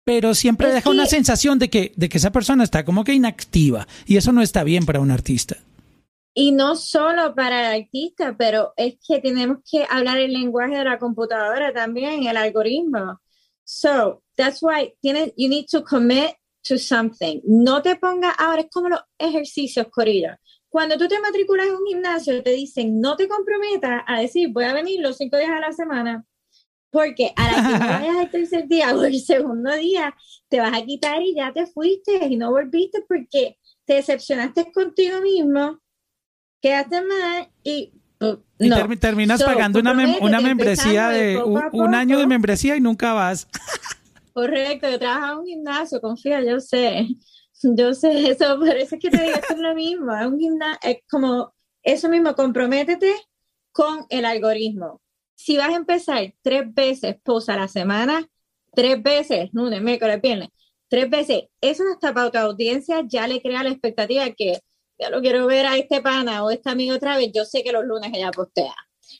pero 0.04 0.34
siempre 0.34 0.68
es 0.68 0.74
deja 0.74 0.84
que, 0.84 0.90
una 0.90 1.06
sensación 1.06 1.58
de 1.58 1.70
que, 1.70 1.92
de 1.96 2.08
que 2.08 2.18
esa 2.18 2.32
persona 2.32 2.64
está 2.64 2.84
como 2.84 3.04
que 3.04 3.14
inactiva 3.14 3.86
y 4.06 4.16
eso 4.16 4.32
no 4.32 4.42
está 4.42 4.64
bien 4.64 4.84
para 4.84 5.00
un 5.00 5.10
artista. 5.10 5.56
Y 6.34 6.52
no 6.52 6.76
solo 6.76 7.34
para 7.34 7.60
el 7.74 7.82
artista, 7.82 8.34
pero 8.38 8.72
es 8.76 8.96
que 9.06 9.20
tenemos 9.20 9.58
que 9.70 9.86
hablar 9.88 10.18
el 10.18 10.32
lenguaje 10.32 10.76
de 10.76 10.84
la 10.84 10.98
computadora 10.98 11.72
también, 11.72 12.26
el 12.26 12.36
algoritmo. 12.36 13.20
So, 13.64 14.22
that's 14.36 14.62
why 14.62 14.94
you 15.02 15.12
need 15.48 15.66
to 15.70 15.82
commit 15.82 16.34
to 16.64 16.78
something. 16.78 17.40
No 17.44 17.82
te 17.82 17.96
pongas 17.96 18.34
ahora, 18.38 18.62
es 18.62 18.70
como 18.70 18.88
los 18.88 19.00
ejercicios, 19.18 19.88
Corilla. 19.90 20.38
Cuando 20.68 20.96
tú 20.96 21.06
te 21.06 21.20
matriculas 21.20 21.66
en 21.66 21.74
un 21.74 21.86
gimnasio, 21.86 22.42
te 22.42 22.50
dicen, 22.50 22.98
no 23.00 23.14
te 23.16 23.28
comprometas 23.28 24.02
a 24.06 24.20
decir, 24.20 24.48
voy 24.52 24.64
a 24.64 24.72
venir 24.72 25.00
los 25.00 25.18
cinco 25.18 25.36
días 25.36 25.50
a 25.50 25.60
la 25.60 25.72
semana, 25.72 26.24
porque 26.90 27.32
a 27.36 27.52
la 27.52 27.68
que 27.68 27.78
vayas 27.84 28.16
el 28.24 28.30
tercer 28.30 28.68
día 28.68 28.94
o 28.94 29.04
el 29.04 29.20
segundo 29.20 29.74
día, 29.76 30.14
te 30.48 30.60
vas 30.60 30.72
a 30.72 30.84
quitar 30.84 31.20
y 31.20 31.34
ya 31.34 31.52
te 31.52 31.66
fuiste 31.66 32.26
y 32.26 32.36
no 32.36 32.50
volviste 32.50 33.04
porque 33.06 33.58
te 33.84 33.94
decepcionaste 33.94 34.72
contigo 34.72 35.20
mismo, 35.20 35.78
quedaste 36.62 37.02
mal 37.02 37.50
y... 37.62 37.92
Uh, 38.20 38.36
y 38.60 38.68
no. 38.68 38.76
ter 38.76 38.98
terminas 39.00 39.40
so, 39.40 39.46
pagando 39.46 39.80
una, 39.80 39.92
mem 39.92 40.14
una 40.20 40.40
membresía 40.40 41.08
de 41.08 41.42
un, 41.42 41.92
año 41.92 42.20
de 42.20 42.26
membresía 42.28 42.76
y 42.76 42.80
nunca 42.80 43.12
vas. 43.12 43.48
Correcto, 44.32 44.88
yo 44.88 44.98
trabajo 45.00 45.32
en 45.32 45.38
un 45.40 45.46
gimnasio, 45.46 46.00
confía, 46.00 46.40
yo 46.40 46.60
sé. 46.60 47.08
Yo 47.64 47.94
sé 47.94 48.30
eso, 48.30 48.58
por 48.58 48.76
eso 48.76 48.94
es 48.94 49.00
que 49.00 49.10
te 49.10 49.22
digo, 49.22 49.36
esto 49.36 49.54
es 49.54 49.58
lo 49.58 49.74
mismo, 49.74 50.16
es 50.16 50.26
un 50.26 50.38
gimnasio, 50.38 50.78
es 50.82 50.98
como 51.10 51.52
eso 51.82 52.08
mismo, 52.08 52.34
comprométete 52.34 53.12
con 53.72 54.04
el 54.08 54.24
algoritmo. 54.24 55.00
Si 55.34 55.56
vas 55.56 55.70
a 55.70 55.76
empezar 55.76 56.34
tres 56.42 56.72
veces 56.72 57.16
post 57.22 57.48
a 57.48 57.56
la 57.56 57.68
semana, 57.68 58.26
tres 58.72 59.02
veces, 59.02 59.50
lunes, 59.52 59.82
miércoles, 59.82 60.20
viernes, 60.20 60.48
tres 60.88 61.10
veces, 61.10 61.44
eso 61.60 61.84
hasta 61.92 62.12
para 62.14 62.30
tu 62.30 62.38
audiencia 62.38 63.02
ya 63.06 63.26
le 63.26 63.40
crea 63.40 63.62
la 63.62 63.70
expectativa 63.70 64.24
de 64.24 64.34
que 64.34 64.60
ya 65.02 65.10
lo 65.10 65.20
quiero 65.20 65.46
ver 65.46 65.66
a 65.66 65.76
este 65.76 66.00
pana 66.00 66.44
o 66.44 66.50
este 66.50 66.70
amigo 66.70 66.94
otra 66.94 67.16
vez, 67.16 67.32
yo 67.34 67.44
sé 67.44 67.64
que 67.64 67.72
los 67.72 67.84
lunes 67.84 68.12
ella 68.14 68.30
postea. 68.30 68.74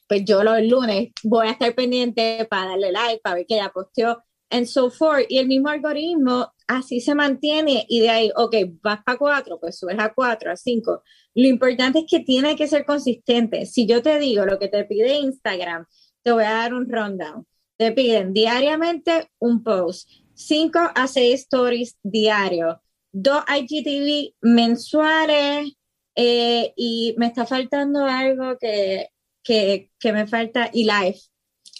Pues 0.08 0.24
yo 0.24 0.44
los 0.44 0.62
lunes 0.62 1.10
voy 1.24 1.48
a 1.48 1.50
estar 1.50 1.74
pendiente 1.74 2.46
para 2.48 2.70
darle 2.70 2.92
like, 2.92 3.20
para 3.20 3.36
ver 3.36 3.46
que 3.46 3.54
ella 3.54 3.72
posteó, 3.74 4.22
and 4.50 4.66
so 4.66 4.90
forth. 4.90 5.26
Y 5.28 5.38
el 5.38 5.48
mismo 5.48 5.70
algoritmo 5.70 6.52
así 6.68 7.00
se 7.00 7.16
mantiene 7.16 7.84
y 7.88 8.00
de 8.00 8.10
ahí, 8.10 8.30
ok, 8.36 8.54
vas 8.80 9.02
para 9.04 9.18
cuatro, 9.18 9.58
pues 9.58 9.76
subes 9.76 9.98
a 9.98 10.12
cuatro, 10.14 10.52
a 10.52 10.56
cinco. 10.56 11.02
Lo 11.34 11.48
importante 11.48 12.00
es 12.00 12.04
que 12.08 12.20
tiene 12.20 12.54
que 12.54 12.68
ser 12.68 12.84
consistente. 12.84 13.66
Si 13.66 13.86
yo 13.86 14.02
te 14.02 14.20
digo 14.20 14.44
lo 14.46 14.60
que 14.60 14.68
te 14.68 14.84
pide 14.84 15.18
Instagram, 15.18 15.86
te 16.22 16.30
voy 16.30 16.44
a 16.44 16.52
dar 16.52 16.74
un 16.74 16.88
rundown. 16.88 17.44
Te 17.76 17.90
piden 17.90 18.32
diariamente 18.32 19.30
un 19.40 19.64
post, 19.64 20.08
cinco 20.34 20.78
a 20.94 21.08
seis 21.08 21.40
stories 21.40 21.96
diarios, 22.02 22.76
dos 23.12 23.44
IGTV 23.46 24.34
mensuales 24.40 25.72
eh, 26.14 26.72
y 26.76 27.14
me 27.18 27.26
está 27.26 27.46
faltando 27.46 28.04
algo 28.04 28.56
que, 28.58 29.08
que, 29.44 29.90
me 30.12 30.26
falta 30.26 30.70
y 30.72 30.84
live. 30.84 31.18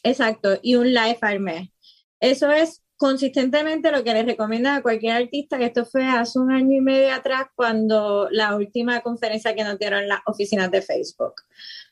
Exacto, 0.02 0.58
y 0.62 0.74
un 0.74 0.92
live 0.92 1.18
al 1.20 1.40
mes. 1.40 1.68
Eso 2.20 2.50
es 2.50 2.82
consistentemente 2.96 3.90
lo 3.90 4.04
que 4.04 4.14
les 4.14 4.26
recomienda 4.26 4.76
a 4.76 4.82
cualquier 4.82 5.14
artista, 5.14 5.58
que 5.58 5.66
esto 5.66 5.84
fue 5.84 6.04
hace 6.04 6.38
un 6.38 6.52
año 6.52 6.78
y 6.78 6.80
medio 6.80 7.12
atrás 7.12 7.46
cuando 7.56 8.28
la 8.30 8.54
última 8.54 9.00
conferencia 9.00 9.54
que 9.54 9.64
nos 9.64 9.78
dieron 9.78 10.06
las 10.06 10.20
oficinas 10.26 10.70
de 10.70 10.82
Facebook. 10.82 11.34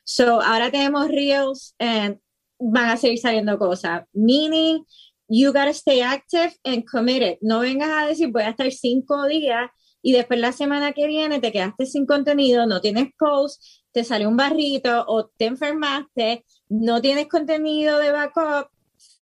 So, 0.04 0.40
ahora 0.40 0.70
tenemos 0.70 1.08
Reels 1.08 1.74
and 1.78 2.20
van 2.60 2.90
a 2.90 2.96
seguir 2.96 3.18
saliendo 3.18 3.58
cosas. 3.58 4.04
Meaning, 4.12 4.84
you 5.30 5.52
gotta 5.52 5.72
stay 5.72 6.02
active 6.02 6.52
and 6.64 6.84
committed. 6.84 7.38
No 7.40 7.60
vengas 7.60 7.88
a 7.90 8.06
decir 8.06 8.30
voy 8.30 8.42
a 8.42 8.50
estar 8.50 8.70
cinco 8.70 9.26
días 9.26 9.70
y 10.02 10.12
después 10.12 10.40
la 10.40 10.52
semana 10.52 10.92
que 10.92 11.06
viene 11.06 11.40
te 11.40 11.52
quedaste 11.52 11.86
sin 11.86 12.04
contenido, 12.04 12.66
no 12.66 12.80
tienes 12.80 13.08
post, 13.18 13.62
te 13.92 14.04
salió 14.04 14.28
un 14.28 14.36
barrito 14.36 15.04
o 15.06 15.28
te 15.28 15.46
enfermaste, 15.46 16.44
no 16.68 17.00
tienes 17.00 17.28
contenido 17.28 17.98
de 17.98 18.12
backup 18.12 18.68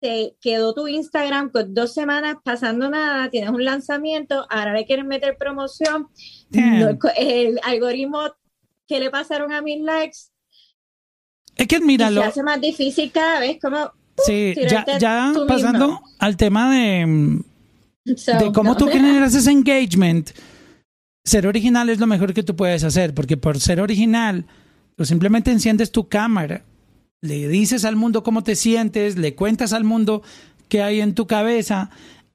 te 0.00 0.36
quedó 0.40 0.74
tu 0.74 0.88
Instagram 0.88 1.50
con 1.50 1.74
dos 1.74 1.92
semanas 1.92 2.36
pasando 2.44 2.88
nada, 2.88 3.30
tienes 3.30 3.50
un 3.50 3.64
lanzamiento, 3.64 4.46
ahora 4.50 4.72
le 4.72 4.86
quieren 4.86 5.06
meter 5.06 5.36
promoción, 5.38 6.08
no, 6.50 6.98
el 7.16 7.60
algoritmo 7.62 8.20
que 8.86 9.00
le 9.00 9.10
pasaron 9.10 9.52
a 9.52 9.62
mis 9.62 9.82
likes. 9.82 10.18
Es 11.56 11.66
que 11.66 11.80
míralo. 11.80 12.20
Se 12.20 12.26
hace 12.26 12.42
más 12.42 12.60
difícil 12.60 13.10
cada 13.10 13.40
vez, 13.40 13.58
como. 13.60 13.92
Sí, 14.24 14.54
ya, 14.68 14.84
ya 14.98 15.32
pasando 15.46 16.00
al 16.18 16.36
tema 16.36 16.72
de, 16.72 17.42
so, 18.16 18.38
de 18.38 18.52
cómo 18.52 18.70
no. 18.70 18.76
tú 18.76 18.86
generas 18.86 19.34
ese 19.34 19.50
engagement. 19.50 20.30
Ser 21.24 21.46
original 21.46 21.90
es 21.90 21.98
lo 21.98 22.06
mejor 22.06 22.32
que 22.32 22.42
tú 22.42 22.56
puedes 22.56 22.84
hacer, 22.84 23.12
porque 23.14 23.36
por 23.36 23.60
ser 23.60 23.80
original, 23.80 24.46
tú 24.96 25.04
simplemente 25.04 25.50
enciendes 25.50 25.90
tu 25.90 26.08
cámara 26.08 26.62
le 27.26 27.48
dices 27.48 27.84
al 27.84 27.96
mundo 27.96 28.22
cómo 28.22 28.42
te 28.42 28.56
sientes, 28.56 29.16
le 29.16 29.34
cuentas 29.34 29.72
al 29.72 29.84
mundo 29.84 30.22
qué 30.68 30.82
hay 30.82 31.00
en 31.00 31.14
tu 31.14 31.26
cabeza 31.26 31.90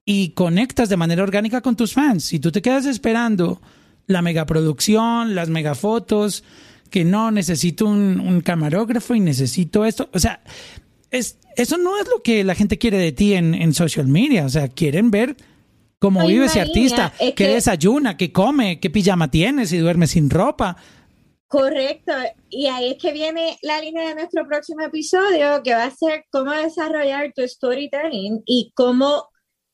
y 0.05 0.29
conectas 0.29 0.89
de 0.89 0.97
manera 0.97 1.23
orgánica 1.23 1.61
con 1.61 1.75
tus 1.75 1.93
fans. 1.93 2.25
Si 2.25 2.39
tú 2.39 2.51
te 2.51 2.61
quedas 2.61 2.85
esperando 2.85 3.61
la 4.07 4.21
megaproducción, 4.21 5.35
las 5.35 5.49
megafotos, 5.49 6.43
que 6.89 7.05
no 7.05 7.31
necesito 7.31 7.85
un, 7.85 8.19
un 8.19 8.41
camarógrafo 8.41 9.15
y 9.15 9.19
necesito 9.19 9.85
esto, 9.85 10.09
o 10.13 10.19
sea, 10.19 10.41
es, 11.12 11.38
eso 11.56 11.78
no 11.78 11.97
es 12.00 12.08
lo 12.08 12.24
que 12.24 12.43
la 12.43 12.56
gente 12.56 12.78
quiere 12.78 12.97
de 12.97 13.12
ti 13.12 13.34
en, 13.34 13.54
en 13.54 13.74
social 13.74 14.08
media, 14.08 14.45
o 14.45 14.50
sea, 14.50 14.67
quieren 14.69 15.12
ver 15.12 15.36
cómo 16.00 16.21
Ay, 16.21 16.30
vive 16.30 16.45
ese 16.45 16.62
artista, 16.62 17.13
es 17.19 17.30
qué 17.36 17.45
que- 17.45 17.47
desayuna, 17.50 18.17
qué 18.17 18.32
come, 18.32 18.80
qué 18.80 18.89
pijama 18.89 19.30
tiene, 19.30 19.65
si 19.67 19.78
duerme 19.78 20.08
sin 20.08 20.30
ropa. 20.30 20.78
Correcto, 21.47 22.13
y 22.50 22.67
ahí 22.67 22.91
es 22.91 22.97
que 22.97 23.12
viene 23.12 23.58
la 23.62 23.82
línea 23.82 24.08
de 24.08 24.15
nuestro 24.15 24.47
próximo 24.47 24.82
episodio, 24.84 25.62
que 25.63 25.74
va 25.74 25.84
a 25.84 25.91
ser 25.91 26.24
cómo 26.32 26.52
desarrollar 26.52 27.34
tu 27.36 27.45
storytelling 27.45 28.41
y 28.45 28.71
cómo 28.74 29.28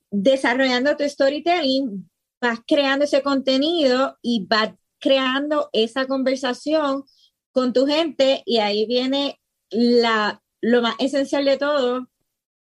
desarrollando 0.10 0.98
tu 0.98 1.04
storytelling 1.08 2.10
vas 2.42 2.60
creando 2.68 3.06
ese 3.06 3.22
contenido 3.22 4.18
y 4.24 4.46
vas 4.50 4.72
creando 5.00 5.70
esa 5.72 6.08
conversación 6.08 7.04
con 7.52 7.74
tu 7.74 7.86
gente. 7.86 8.42
Y 8.46 8.58
ahí 8.58 8.88
viene 8.88 9.40
la, 9.70 10.42
lo 10.62 10.82
más 10.82 10.96
esencial 11.00 11.46
de 11.46 11.58
todo, 11.58 12.08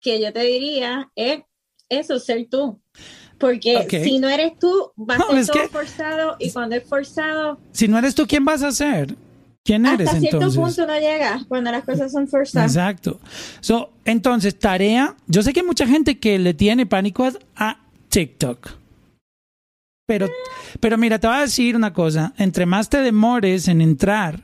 que 0.02 0.22
yo 0.22 0.32
te 0.34 0.42
diría, 0.44 1.12
es 1.16 1.42
eso, 1.90 2.20
ser 2.20 2.48
tú. 2.50 2.80
Porque 3.38 3.88
si 4.04 4.20
no 4.20 4.28
eres 4.30 4.60
tú, 4.60 4.92
va 4.98 5.16
a 5.16 5.18
ser 5.18 5.46
todo 5.48 5.54
que- 5.64 5.68
forzado 5.70 6.36
y 6.40 6.52
cuando 6.52 6.76
es 6.76 6.84
forzado, 6.88 7.60
Si 7.72 7.88
no 7.88 7.98
eres 7.98 8.14
tú, 8.16 8.28
¿quién 8.28 8.44
vas 8.46 8.64
a 8.64 8.72
ser? 8.72 9.16
¿Quién 9.64 9.86
eres 9.86 10.08
hasta 10.08 10.20
cierto 10.20 10.38
entonces? 10.38 10.60
punto 10.76 10.88
no 10.94 11.00
llegas 11.00 11.46
cuando 11.46 11.72
las 11.72 11.84
cosas 11.84 12.12
son 12.12 12.28
forzadas. 12.28 12.72
Exacto. 12.72 13.20
So, 13.62 13.92
entonces, 14.06 14.58
tarea. 14.58 15.16
Yo 15.28 15.42
sé 15.44 15.54
que 15.54 15.60
hay 15.62 15.66
mucha 15.66 15.86
gente 15.86 16.18
que 16.20 16.40
le 16.40 16.54
tiene 16.54 16.86
pánico 16.86 17.26
a, 17.26 17.34
a 17.56 17.80
TikTok. 18.10 18.72
Pero, 20.08 20.28
pero 20.80 20.98
mira, 20.98 21.20
te 21.20 21.28
voy 21.28 21.36
a 21.38 21.42
decir 21.42 21.76
una 21.76 21.94
cosa. 21.94 22.34
Entre 22.38 22.66
más 22.66 22.90
te 22.90 22.98
demores 23.02 23.68
en 23.68 23.82
entrar, 23.82 24.44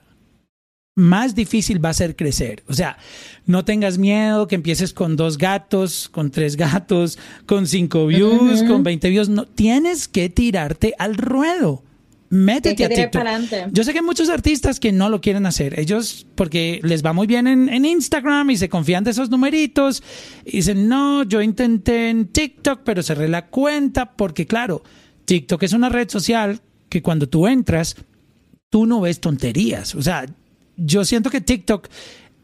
más 0.96 1.36
difícil 1.36 1.84
va 1.84 1.90
a 1.90 1.94
ser 1.94 2.16
crecer. 2.16 2.64
O 2.68 2.74
sea, 2.74 2.98
no 3.46 3.66
tengas 3.66 3.98
miedo 3.98 4.48
que 4.48 4.56
empieces 4.56 4.94
con 4.94 5.18
dos 5.18 5.38
gatos, 5.38 6.10
con 6.10 6.32
tres 6.32 6.56
gatos, 6.56 7.20
con 7.46 7.68
cinco 7.68 8.08
views, 8.08 8.64
con 8.64 8.84
20 8.84 9.10
views. 9.10 9.30
No, 9.30 9.46
tienes 9.46 10.08
que 10.08 10.30
tirarte 10.30 10.96
al 10.98 11.16
ruedo. 11.16 11.84
Métete 12.30 13.04
a 13.04 13.12
para. 13.12 13.40
Yo 13.72 13.84
sé 13.84 13.92
que 13.92 14.00
hay 14.00 14.06
muchos 14.06 14.30
artistas 14.30 14.80
que 14.80 14.92
no 14.92 15.10
lo 15.10 15.22
quieren 15.22 15.46
hacer. 15.46 15.80
Ellos, 15.80 16.26
porque 16.36 16.80
les 16.82 17.06
va 17.06 17.14
muy 17.14 17.28
bien 17.28 17.46
en, 17.46 17.70
en 17.70 17.86
Instagram 17.86 18.50
y 18.50 18.58
se 18.58 18.68
confían 18.68 19.04
de 19.04 19.12
esos 19.12 19.30
numeritos. 19.30 20.02
Y 20.44 20.58
dicen, 20.58 20.88
no, 20.90 21.24
yo 21.24 21.42
intenté 21.42 22.10
en 22.10 22.28
TikTok, 22.28 22.82
pero 22.84 23.04
cerré 23.04 23.28
la 23.28 23.48
cuenta. 23.48 24.14
Porque, 24.14 24.48
claro, 24.48 24.82
TikTok 25.26 25.62
es 25.64 25.74
una 25.74 25.90
red 25.90 26.10
social 26.10 26.62
que 26.90 27.02
cuando 27.02 27.30
tú 27.30 27.48
entras, 27.48 27.96
tú 28.70 28.86
no 28.86 29.02
ves 29.02 29.20
tonterías. 29.20 29.94
O 29.94 30.02
sea, 30.02 30.26
yo 30.78 31.06
siento 31.06 31.30
que 31.30 31.42
TikTok, 31.42 31.88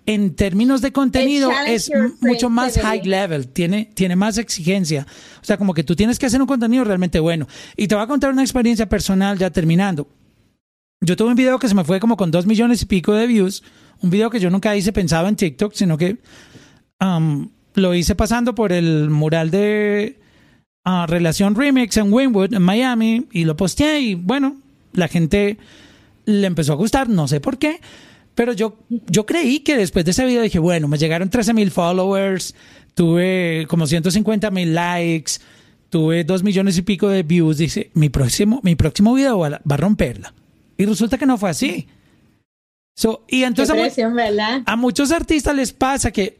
en 0.05 0.35
términos 0.35 0.81
de 0.81 0.91
contenido, 0.91 1.51
es 1.67 1.91
mucho 2.21 2.49
más 2.49 2.77
high 2.79 3.03
level, 3.03 3.47
tiene, 3.47 3.89
tiene 3.93 4.15
más 4.15 4.37
exigencia. 4.37 5.05
O 5.41 5.45
sea, 5.45 5.57
como 5.57 5.73
que 5.73 5.83
tú 5.83 5.95
tienes 5.95 6.17
que 6.17 6.25
hacer 6.25 6.41
un 6.41 6.47
contenido 6.47 6.83
realmente 6.83 7.19
bueno. 7.19 7.47
Y 7.77 7.87
te 7.87 7.95
voy 7.95 8.03
a 8.03 8.07
contar 8.07 8.31
una 8.31 8.41
experiencia 8.41 8.89
personal 8.89 9.37
ya 9.37 9.49
terminando. 9.49 10.07
Yo 11.01 11.15
tuve 11.15 11.29
un 11.29 11.35
video 11.35 11.59
que 11.59 11.67
se 11.67 11.75
me 11.75 11.83
fue 11.83 11.99
como 11.99 12.17
con 12.17 12.31
dos 12.31 12.45
millones 12.45 12.81
y 12.81 12.85
pico 12.85 13.13
de 13.13 13.27
views. 13.27 13.63
Un 14.01 14.09
video 14.09 14.29
que 14.29 14.39
yo 14.39 14.49
nunca 14.49 14.75
hice 14.75 14.91
pensado 14.93 15.27
en 15.27 15.35
TikTok, 15.35 15.73
sino 15.73 15.97
que 15.97 16.17
um, 16.99 17.49
lo 17.75 17.93
hice 17.95 18.15
pasando 18.15 18.55
por 18.55 18.71
el 18.71 19.09
mural 19.09 19.51
de 19.51 20.19
ah, 20.83 21.05
Relación 21.07 21.55
Remix 21.55 21.97
en 21.97 22.11
Wynwood, 22.11 22.53
en 22.53 22.61
Miami, 22.61 23.27
y 23.31 23.45
lo 23.45 23.55
posteé 23.55 24.01
y 24.01 24.15
bueno, 24.15 24.57
la 24.93 25.07
gente 25.07 25.57
le 26.25 26.47
empezó 26.47 26.73
a 26.73 26.77
gustar, 26.77 27.09
no 27.09 27.27
sé 27.27 27.39
por 27.39 27.57
qué, 27.57 27.79
pero 28.41 28.53
yo, 28.53 28.75
yo 28.89 29.27
creí 29.27 29.59
que 29.59 29.77
después 29.77 30.03
de 30.03 30.09
ese 30.09 30.25
video 30.25 30.41
dije, 30.41 30.57
bueno, 30.57 30.87
me 30.87 30.97
llegaron 30.97 31.29
13 31.29 31.53
mil 31.53 31.69
followers, 31.69 32.55
tuve 32.95 33.67
como 33.69 33.85
150 33.85 34.49
mil 34.49 34.73
likes, 34.73 35.33
tuve 35.91 36.23
dos 36.23 36.41
millones 36.41 36.75
y 36.79 36.81
pico 36.81 37.07
de 37.07 37.21
views, 37.21 37.59
dice, 37.59 37.91
mi 37.93 38.09
próximo, 38.09 38.59
mi 38.63 38.73
próximo 38.73 39.13
video 39.13 39.37
va 39.37 39.47
a, 39.47 39.49
va 39.49 39.75
a 39.75 39.77
romperla. 39.77 40.33
Y 40.75 40.85
resulta 40.87 41.19
que 41.19 41.27
no 41.27 41.37
fue 41.37 41.51
así. 41.51 41.87
So, 42.95 43.25
y 43.27 43.43
entonces 43.43 43.95
a, 44.65 44.75
muchos 44.75 45.11
artistas 45.11 45.55
les 45.55 45.71
pasa 45.71 46.09
que 46.09 46.39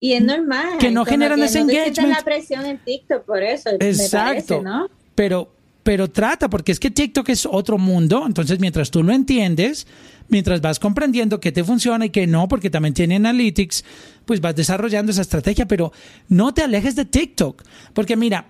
Y 0.00 0.14
es 0.14 0.24
normal. 0.24 0.78
Que 0.78 0.90
no 0.90 1.04
generan 1.04 1.40
que 1.40 1.44
ese 1.44 1.62
no 1.62 1.70
engagement. 1.70 2.08
la 2.08 2.24
presión 2.24 2.64
en 2.64 2.78
TikTok 2.78 3.26
por 3.26 3.42
eso, 3.42 3.68
me 3.78 3.86
Exacto. 3.86 4.24
parece, 4.24 4.62
¿no? 4.62 4.88
pero 5.14 5.52
pero 5.82 6.10
trata 6.10 6.48
porque 6.48 6.72
es 6.72 6.80
que 6.80 6.90
TikTok 6.90 7.28
es 7.30 7.46
otro 7.46 7.78
mundo, 7.78 8.24
entonces 8.26 8.60
mientras 8.60 8.90
tú 8.90 9.02
lo 9.02 9.12
entiendes, 9.12 9.86
mientras 10.28 10.60
vas 10.60 10.78
comprendiendo 10.78 11.40
qué 11.40 11.52
te 11.52 11.64
funciona 11.64 12.06
y 12.06 12.10
qué 12.10 12.26
no, 12.26 12.48
porque 12.48 12.70
también 12.70 12.94
tiene 12.94 13.16
analytics, 13.16 13.84
pues 14.24 14.40
vas 14.40 14.54
desarrollando 14.54 15.12
esa 15.12 15.22
estrategia, 15.22 15.66
pero 15.66 15.92
no 16.28 16.54
te 16.54 16.62
alejes 16.62 16.96
de 16.96 17.04
TikTok, 17.04 17.62
porque 17.94 18.16
mira, 18.16 18.46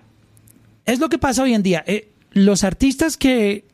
es 0.85 0.99
lo 0.99 1.09
que 1.09 1.17
pasa 1.17 1.43
hoy 1.43 1.53
en 1.53 1.63
día, 1.63 1.83
eh, 1.87 2.11
los 2.31 2.63
artistas 2.63 3.17
que 3.17 3.65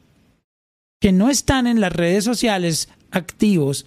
que 1.00 1.12
no 1.12 1.30
están 1.30 1.68
en 1.68 1.80
las 1.80 1.94
redes 1.94 2.24
sociales 2.24 2.90
activos 3.12 3.86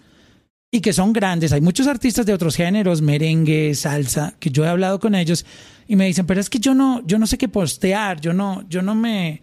y 0.71 0.81
que 0.81 0.93
son 0.93 1.13
grandes. 1.13 1.53
Hay 1.53 1.61
muchos 1.61 1.87
artistas 1.87 2.25
de 2.25 2.33
otros 2.33 2.57
géneros, 2.57 3.03
merengue, 3.03 3.75
salsa, 3.75 4.35
que 4.41 4.51
yo 4.51 4.65
he 4.65 4.69
hablado 4.69 4.99
con 4.99 5.15
ellos 5.15 5.45
y 5.87 5.97
me 5.97 6.07
dicen, 6.07 6.27
pero 6.27 6.41
es 6.41 6.49
que 6.49 6.59
yo 6.59 6.75
no, 6.75 7.07
yo 7.07 7.19
no 7.19 7.27
sé 7.27 7.37
qué 7.37 7.49
postear, 7.49 8.21
yo 8.21 8.33
no, 8.33 8.65
yo 8.69 8.81
no 8.81 8.95
me, 8.95 9.43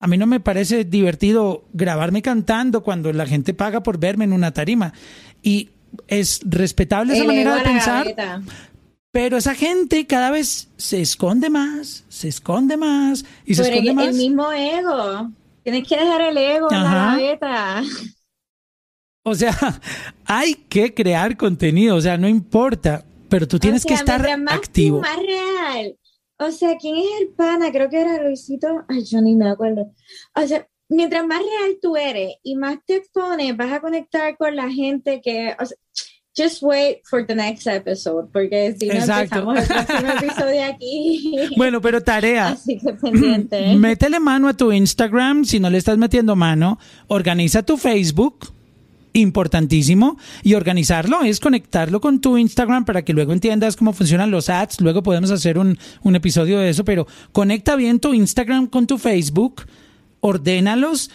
a 0.00 0.06
mí 0.08 0.16
no 0.18 0.26
me 0.26 0.40
parece 0.40 0.84
divertido 0.84 1.64
grabarme 1.72 2.22
cantando 2.22 2.82
cuando 2.82 3.12
la 3.12 3.26
gente 3.26 3.54
paga 3.54 3.82
por 3.82 3.98
verme 3.98 4.24
en 4.24 4.32
una 4.32 4.52
tarima. 4.52 4.92
Y 5.42 5.70
es 6.08 6.40
respetable 6.44 7.14
esa 7.14 7.24
manera 7.24 7.54
de 7.56 7.62
pensar, 7.62 8.04
gaveta. 8.04 8.42
pero 9.12 9.36
esa 9.36 9.54
gente 9.54 10.06
cada 10.06 10.30
vez 10.30 10.68
se 10.76 11.00
esconde 11.02 11.50
más, 11.50 12.04
se 12.08 12.28
esconde 12.28 12.76
más 12.76 13.24
y 13.44 13.54
se 13.54 13.62
Pero 13.62 13.74
esconde 13.74 13.90
el, 13.90 13.96
más. 13.96 14.06
el 14.08 14.14
mismo 14.14 14.52
ego. 14.52 15.30
Tienes 15.62 15.86
que 15.86 15.96
dejar 15.96 16.22
el 16.22 16.36
ego 16.38 16.72
en 16.72 16.82
la 16.82 16.94
gaveta. 16.94 17.82
O 19.22 19.34
sea, 19.34 19.54
hay 20.24 20.54
que 20.54 20.94
crear 20.94 21.36
contenido, 21.36 21.96
o 21.96 22.00
sea, 22.00 22.16
no 22.16 22.28
importa, 22.28 23.04
pero 23.28 23.46
tú 23.46 23.58
tienes 23.58 23.84
O 23.84 23.88
que 23.88 23.94
estar 23.94 24.22
más 24.38 24.54
activo. 24.54 25.00
más 25.00 25.16
real. 25.18 25.96
O 26.40 26.50
sea, 26.50 26.76
¿quién 26.78 26.96
es 26.96 27.06
el 27.20 27.28
pana? 27.34 27.70
Creo 27.70 27.90
que 27.90 28.00
era 28.00 28.22
Luisito. 28.22 28.84
Ay, 28.88 29.04
yo 29.04 29.20
ni 29.20 29.36
me 29.36 29.48
acuerdo. 29.48 29.92
O 30.34 30.46
sea, 30.46 30.66
mientras 30.88 31.26
más 31.26 31.38
real 31.38 31.76
tú 31.82 31.96
eres 31.96 32.36
y 32.42 32.56
más 32.56 32.78
te 32.86 32.96
expones, 32.96 33.56
vas 33.56 33.72
a 33.72 33.80
conectar 33.80 34.36
con 34.38 34.56
la 34.56 34.70
gente 34.70 35.20
que. 35.22 35.54
O 35.60 35.66
sea, 35.66 35.76
just 36.36 36.62
wait 36.62 37.00
for 37.04 37.26
the 37.26 37.34
next 37.34 37.66
episode, 37.66 38.28
porque 38.32 38.74
si 38.78 38.86
no 38.86 38.94
Exacto. 38.94 39.38
empezamos 39.40 39.58
el 39.58 39.66
próximo 39.66 40.12
episodio 40.22 40.64
aquí. 40.64 41.50
Bueno, 41.56 41.80
pero 41.80 42.02
tarea. 42.02 42.48
Así 42.48 42.78
que 42.78 42.92
pendiente. 42.94 43.76
Métele 43.76 44.18
mano 44.18 44.48
a 44.48 44.54
tu 44.54 44.72
Instagram 44.72 45.44
si 45.44 45.60
no 45.60 45.68
le 45.68 45.78
estás 45.78 45.98
metiendo 45.98 46.36
mano. 46.36 46.78
Organiza 47.08 47.62
tu 47.62 47.76
Facebook, 47.76 48.54
importantísimo. 49.12 50.18
Y 50.42 50.54
organizarlo 50.54 51.22
es 51.22 51.40
conectarlo 51.40 52.00
con 52.00 52.20
tu 52.20 52.38
Instagram 52.38 52.84
para 52.84 53.02
que 53.02 53.12
luego 53.12 53.32
entiendas 53.32 53.76
cómo 53.76 53.92
funcionan 53.92 54.30
los 54.30 54.48
ads. 54.48 54.80
Luego 54.80 55.02
podemos 55.02 55.30
hacer 55.30 55.58
un, 55.58 55.78
un 56.02 56.16
episodio 56.16 56.58
de 56.58 56.70
eso, 56.70 56.84
pero 56.84 57.06
conecta 57.32 57.76
bien 57.76 58.00
tu 58.00 58.14
Instagram 58.14 58.66
con 58.66 58.86
tu 58.86 58.98
Facebook, 58.98 59.62
ordénalos, 60.20 61.10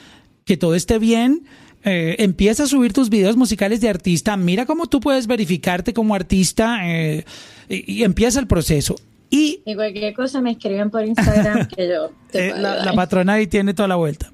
que 0.45 0.57
todo 0.57 0.75
esté 0.75 0.99
bien. 0.99 1.43
Eh, 1.83 2.15
empieza 2.19 2.63
a 2.63 2.67
subir 2.67 2.93
tus 2.93 3.09
videos 3.09 3.37
musicales 3.37 3.79
de 3.79 3.89
artista. 3.89 4.35
Mira 4.37 4.65
cómo 4.65 4.87
tú 4.87 4.99
puedes 4.99 5.27
verificarte 5.27 5.93
como 5.93 6.15
artista 6.15 6.79
eh, 6.83 7.25
y, 7.69 7.93
y 7.99 8.03
empieza 8.03 8.39
el 8.39 8.47
proceso. 8.47 8.95
Y 9.29 9.61
Y 9.65 9.75
cualquier 9.75 10.13
cosa 10.13 10.41
me 10.41 10.51
escriben 10.51 10.89
por 10.89 11.05
Instagram 11.05 11.67
que 11.67 11.87
yo 11.87 12.11
te 12.31 12.49
eh, 12.49 12.53
la, 12.57 12.83
la 12.83 12.93
patrona 12.93 13.33
ahí 13.33 13.47
tiene 13.47 13.73
toda 13.73 13.87
la 13.87 13.95
vuelta. 13.95 14.31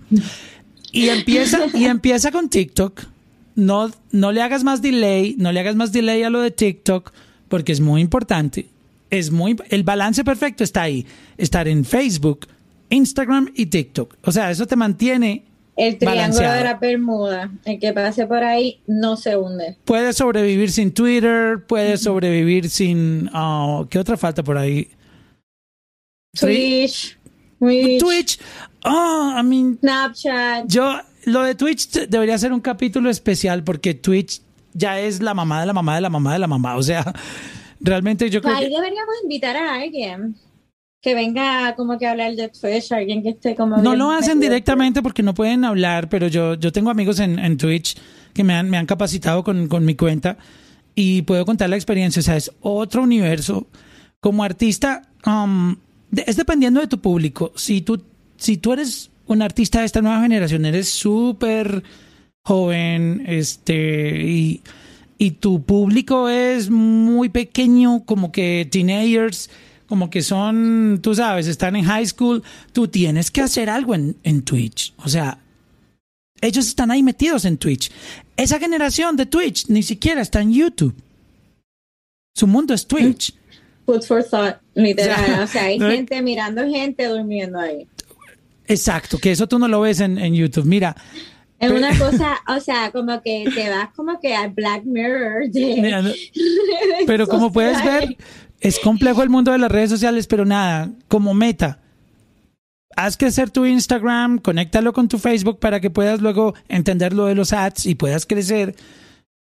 Y 0.92 1.10
empieza, 1.10 1.60
y 1.74 1.86
empieza 1.88 2.32
con 2.32 2.50
TikTok. 2.50 3.11
No, 3.56 3.92
no 4.12 4.32
le 4.32 4.42
hagas 4.42 4.64
más 4.64 4.82
delay, 4.82 5.36
no 5.38 5.52
le 5.52 5.60
hagas 5.60 5.76
más 5.76 5.92
delay 5.92 6.24
a 6.24 6.30
lo 6.30 6.40
de 6.42 6.52
TikTok, 6.52 7.12
porque 7.48 7.72
es 7.72 7.80
muy 7.80 8.02
importante. 8.02 8.68
Es 9.10 9.32
muy, 9.32 9.58
el 9.70 9.84
balance 9.84 10.24
perfecto 10.24 10.64
está 10.64 10.84
ahí. 10.84 11.06
Estar 11.38 11.68
en 11.68 11.84
Facebook, 11.84 12.48
Instagram 12.90 13.52
y 13.56 13.66
TikTok. 13.66 14.16
O 14.24 14.32
sea, 14.32 14.52
eso 14.52 14.66
te 14.66 14.76
mantiene. 14.76 15.44
El 15.76 15.98
triángulo 15.98 16.22
balanceado. 16.22 16.58
de 16.58 16.64
la 16.64 16.74
Bermuda, 16.76 17.52
el 17.66 17.80
que 17.80 17.94
pase 17.94 18.28
por 18.28 18.44
ahí 18.44 18.82
no 18.88 19.16
se 19.18 19.36
hunde. 19.38 19.78
Puedes 19.86 20.18
sobrevivir 20.18 20.72
sin 20.72 20.94
Twitter, 20.94 21.66
puedes 21.66 22.02
sobrevivir 22.02 22.70
sin. 22.70 23.30
ah, 23.34 23.86
¿Qué 23.90 23.98
otra 23.98 24.18
falta 24.18 24.44
por 24.44 24.58
ahí? 24.58 24.90
Twitch, 26.40 27.18
Twitch, 27.60 28.00
Twitch. 28.02 28.40
Oh, 28.86 29.34
I 29.38 29.44
mean, 29.44 29.78
Snapchat. 29.80 30.68
Yo, 30.68 31.00
lo 31.26 31.44
de 31.44 31.56
Twitch 31.56 31.90
debería 32.08 32.38
ser 32.38 32.54
un 32.54 32.62
capítulo 32.62 33.10
especial 33.10 33.64
porque 33.64 33.94
Twitch 33.94 34.42
ya 34.74 35.00
es 35.00 35.22
la 35.22 35.34
mamá 35.34 35.60
de 35.60 35.68
la 35.68 35.74
mamá 35.74 35.96
de 35.96 36.02
la 36.02 36.10
mamá 36.10 36.34
de 36.34 36.40
la 36.40 36.48
mamá. 36.48 36.76
O 36.76 36.84
sea, 36.84 37.14
realmente 37.80 38.30
yo 38.30 38.42
creo 38.42 38.56
Ahí 38.56 38.70
que... 38.70 38.76
deberíamos 38.76 39.16
invitar 39.24 39.56
a 39.58 39.76
alguien 39.76 40.36
que 41.02 41.16
venga 41.16 41.76
como 41.76 41.98
que 41.98 42.06
a 42.06 42.12
hablar 42.12 42.36
de 42.36 42.50
Twitch, 42.50 42.92
alguien 42.92 43.24
que 43.24 43.30
esté 43.30 43.56
como... 43.56 43.78
No 43.78 43.96
lo 43.96 44.12
hacen 44.12 44.40
directamente 44.40 45.02
porque 45.02 45.24
no 45.24 45.34
pueden 45.34 45.66
hablar, 45.66 46.10
pero 46.10 46.28
yo, 46.28 46.54
yo 46.54 46.72
tengo 46.72 46.92
amigos 46.92 47.20
en, 47.20 47.40
en 47.40 47.58
Twitch 47.58 47.98
que 48.34 48.44
me 48.44 48.54
han, 48.54 48.70
me 48.70 48.78
han 48.78 48.86
capacitado 48.86 49.44
con, 49.44 49.68
con 49.68 49.84
mi 49.84 49.96
cuenta 49.96 50.38
y 50.96 51.24
puedo 51.24 51.46
contar 51.46 51.70
la 51.70 51.76
experiencia. 51.76 52.20
O 52.20 52.24
sea, 52.24 52.38
es 52.38 52.52
otro 52.62 53.04
universo. 53.04 53.68
Como 54.20 54.44
artista, 54.44 55.10
um, 55.26 55.76
es 56.12 56.36
dependiendo 56.36 56.80
de 56.80 56.88
tu 56.88 57.00
público. 57.00 57.52
Si 57.56 57.82
tú, 57.82 58.04
si 58.38 58.58
tú 58.58 58.74
eres 58.74 59.11
un 59.34 59.42
artista 59.42 59.80
de 59.80 59.86
esta 59.86 60.02
nueva 60.02 60.22
generación, 60.22 60.66
eres 60.66 60.90
súper 60.90 61.84
joven, 62.44 63.24
este, 63.28 64.24
y, 64.26 64.62
y 65.18 65.32
tu 65.32 65.64
público 65.64 66.30
es 66.30 66.70
muy 66.70 67.30
pequeño, 67.30 68.04
como 68.06 68.32
que 68.32 68.68
teenagers, 68.72 69.50
como 69.88 70.10
que 70.10 70.22
son, 70.22 71.00
tú 71.02 71.14
sabes, 71.16 71.48
están 71.48 71.76
en 71.76 71.84
high 71.86 72.06
school, 72.08 72.44
tú 72.74 72.88
tienes 72.88 73.30
que 73.30 73.42
hacer 73.42 73.70
algo 73.70 73.94
en, 73.94 74.16
en 74.24 74.42
Twitch. 74.42 74.94
O 74.98 75.10
sea, 75.10 75.38
ellos 76.42 76.66
están 76.68 76.90
ahí 76.92 77.04
metidos 77.04 77.46
en 77.46 77.58
Twitch. 77.58 77.92
Esa 78.38 78.58
generación 78.58 79.16
de 79.18 79.26
Twitch 79.26 79.68
ni 79.68 79.84
siquiera 79.84 80.22
está 80.22 80.42
en 80.42 80.54
YouTube. 80.54 80.96
Su 82.36 82.48
mundo 82.48 82.74
es 82.74 82.88
Twitch. 82.88 83.34
Food 83.86 84.04
for 84.04 84.24
thought, 84.24 84.56
literal. 84.74 85.44
O 85.44 85.48
sea, 85.48 85.64
hay- 85.66 85.80
gente 85.80 86.22
mirando 86.22 86.64
gente 86.70 87.06
durmiendo 87.08 87.60
ahí. 87.60 87.86
Exacto, 88.72 89.18
que 89.18 89.32
eso 89.32 89.48
tú 89.48 89.60
no 89.60 89.68
lo 89.68 89.82
ves 89.82 90.00
en, 90.00 90.18
en 90.18 90.34
YouTube. 90.34 90.66
Mira, 90.66 90.96
Es 91.60 91.72
una 91.72 91.98
cosa, 91.98 92.38
o 92.48 92.60
sea, 92.60 92.92
como 92.92 93.22
que 93.22 93.46
te 93.54 93.70
vas 93.70 93.90
como 93.96 94.20
que 94.20 94.34
al 94.36 94.52
Black 94.52 94.84
Mirror 94.86 95.50
de 95.50 95.76
mira, 95.82 96.02
no- 96.02 96.10
redes 96.10 97.04
pero 97.06 97.28
como 97.28 97.52
puedes 97.52 97.84
ver, 97.84 98.18
es 98.60 98.80
complejo 98.80 99.22
el 99.24 99.30
mundo 99.30 99.52
de 99.52 99.58
las 99.60 99.72
redes 99.72 99.90
sociales, 99.90 100.28
pero 100.28 100.46
nada, 100.46 100.90
como 101.08 101.34
meta. 101.34 101.80
Haz 102.96 103.16
crecer 103.16 103.50
tu 103.50 103.66
Instagram, 103.66 104.40
conéctalo 104.40 104.92
con 104.92 105.08
tu 105.08 105.18
Facebook 105.18 105.60
para 105.60 105.80
que 105.80 105.90
puedas 105.90 106.20
luego 106.22 106.54
entender 106.68 107.14
lo 107.14 107.26
de 107.26 107.36
los 107.36 107.54
ads 107.54 107.86
y 107.86 107.96
puedas 107.96 108.26
crecer. 108.26 108.76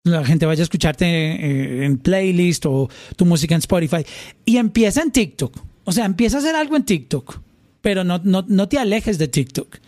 La 0.04 0.24
gente 0.24 0.46
vaya 0.46 0.62
a 0.62 0.64
escucharte 0.64 1.04
eh, 1.04 1.84
en 1.84 1.98
playlist 1.98 2.64
o 2.66 2.88
tu 3.16 3.26
música 3.26 3.54
en 3.54 3.58
Spotify. 3.58 4.06
Y 4.44 4.56
empieza 4.56 5.02
en 5.02 5.10
TikTok. 5.10 5.54
O 5.84 5.92
sea, 5.92 6.04
empieza 6.04 6.36
a 6.36 6.40
hacer 6.40 6.54
algo 6.54 6.76
en 6.76 6.84
TikTok. 6.84 7.40
Pero 7.80 8.04
no, 8.04 8.20
no, 8.24 8.44
no 8.46 8.68
te 8.68 8.78
alejes 8.78 9.18
de 9.18 9.28
TikTok. 9.28 9.78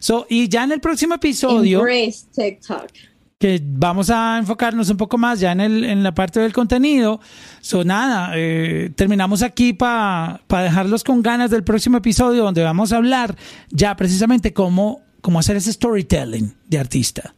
So, 0.00 0.26
y 0.28 0.48
ya 0.48 0.64
en 0.64 0.72
el 0.72 0.80
próximo 0.80 1.14
episodio 1.14 1.80
Embrace 1.80 2.26
TikTok. 2.34 2.90
que 3.38 3.60
vamos 3.62 4.08
a 4.08 4.38
enfocarnos 4.38 4.88
un 4.88 4.96
poco 4.96 5.18
más 5.18 5.40
ya 5.40 5.52
en, 5.52 5.60
el, 5.60 5.84
en 5.84 6.02
la 6.02 6.14
parte 6.14 6.40
del 6.40 6.54
contenido. 6.54 7.20
So, 7.60 7.84
nada, 7.84 8.32
eh, 8.34 8.90
terminamos 8.96 9.42
aquí 9.42 9.74
para 9.74 10.40
dejarlos 10.48 11.04
con 11.04 11.22
ganas 11.22 11.50
del 11.50 11.64
próximo 11.64 11.98
episodio 11.98 12.44
donde 12.44 12.62
vamos 12.62 12.92
a 12.92 12.96
hablar 12.96 13.36
ya 13.70 13.94
precisamente 13.94 14.54
cómo, 14.54 15.02
cómo 15.20 15.38
hacer 15.38 15.56
ese 15.56 15.72
storytelling 15.72 16.54
de 16.66 16.78
artista. 16.78 17.34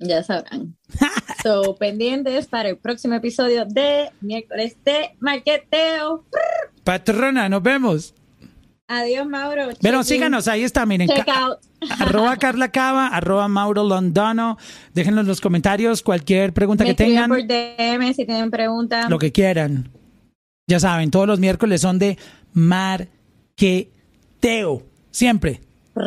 Ya 0.00 0.22
sabrán. 0.22 0.76
so, 1.42 1.76
pendientes 1.76 2.46
para 2.46 2.68
el 2.70 2.76
próximo 2.76 3.14
episodio 3.14 3.66
de 3.66 4.10
miércoles 4.20 4.76
de 4.84 5.16
marqueteo. 5.20 6.24
Patrona, 6.82 7.48
nos 7.48 7.62
vemos. 7.62 8.14
Adiós, 8.90 9.26
Mauro. 9.26 9.68
Pero 9.82 10.02
síganos, 10.02 10.48
ahí 10.48 10.62
está, 10.64 10.86
miren. 10.86 11.08
Check 11.08 11.26
ca- 11.26 11.44
out. 11.44 11.58
arroba 12.00 12.36
Carla 12.38 12.70
Cava, 12.70 13.08
arroba 13.08 13.46
Mauro 13.46 13.84
Londono. 13.84 14.56
Déjenos 14.94 15.26
los 15.26 15.40
comentarios, 15.42 16.02
cualquier 16.02 16.52
pregunta 16.54 16.84
Me 16.84 16.90
que 16.90 16.94
tengan. 17.04 17.28
por 17.28 17.46
DM 17.46 18.14
si 18.14 18.24
tienen 18.24 18.50
preguntas. 18.50 19.10
lo 19.10 19.18
que 19.18 19.30
quieran. 19.30 19.90
Ya 20.66 20.80
saben, 20.80 21.10
todos 21.10 21.26
los 21.26 21.38
miércoles 21.38 21.80
son 21.82 21.98
de 21.98 22.16
marqueteo. 22.52 23.08
Siempre. 25.10 25.60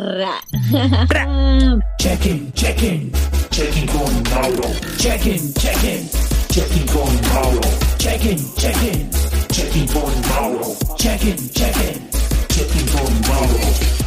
Check-in, 1.98 2.52
check-in, 2.54 3.12
check-in 3.50 3.86
con 3.86 4.22
Mauro. 4.34 4.68
Check-in, 4.96 5.52
check-in, 5.54 6.08
check-in 6.48 6.86
con 6.86 7.20
Mauro. 7.32 7.60
Check-in, 7.98 8.38
check-in, 8.56 9.10
check-in 9.50 9.86
con 9.88 10.12
Mauro. 10.30 10.74
Check-in, 10.96 11.36
check-in, 11.50 12.08
Cooking 12.62 12.86
Bomb 12.92 13.22
Roll. 13.22 14.01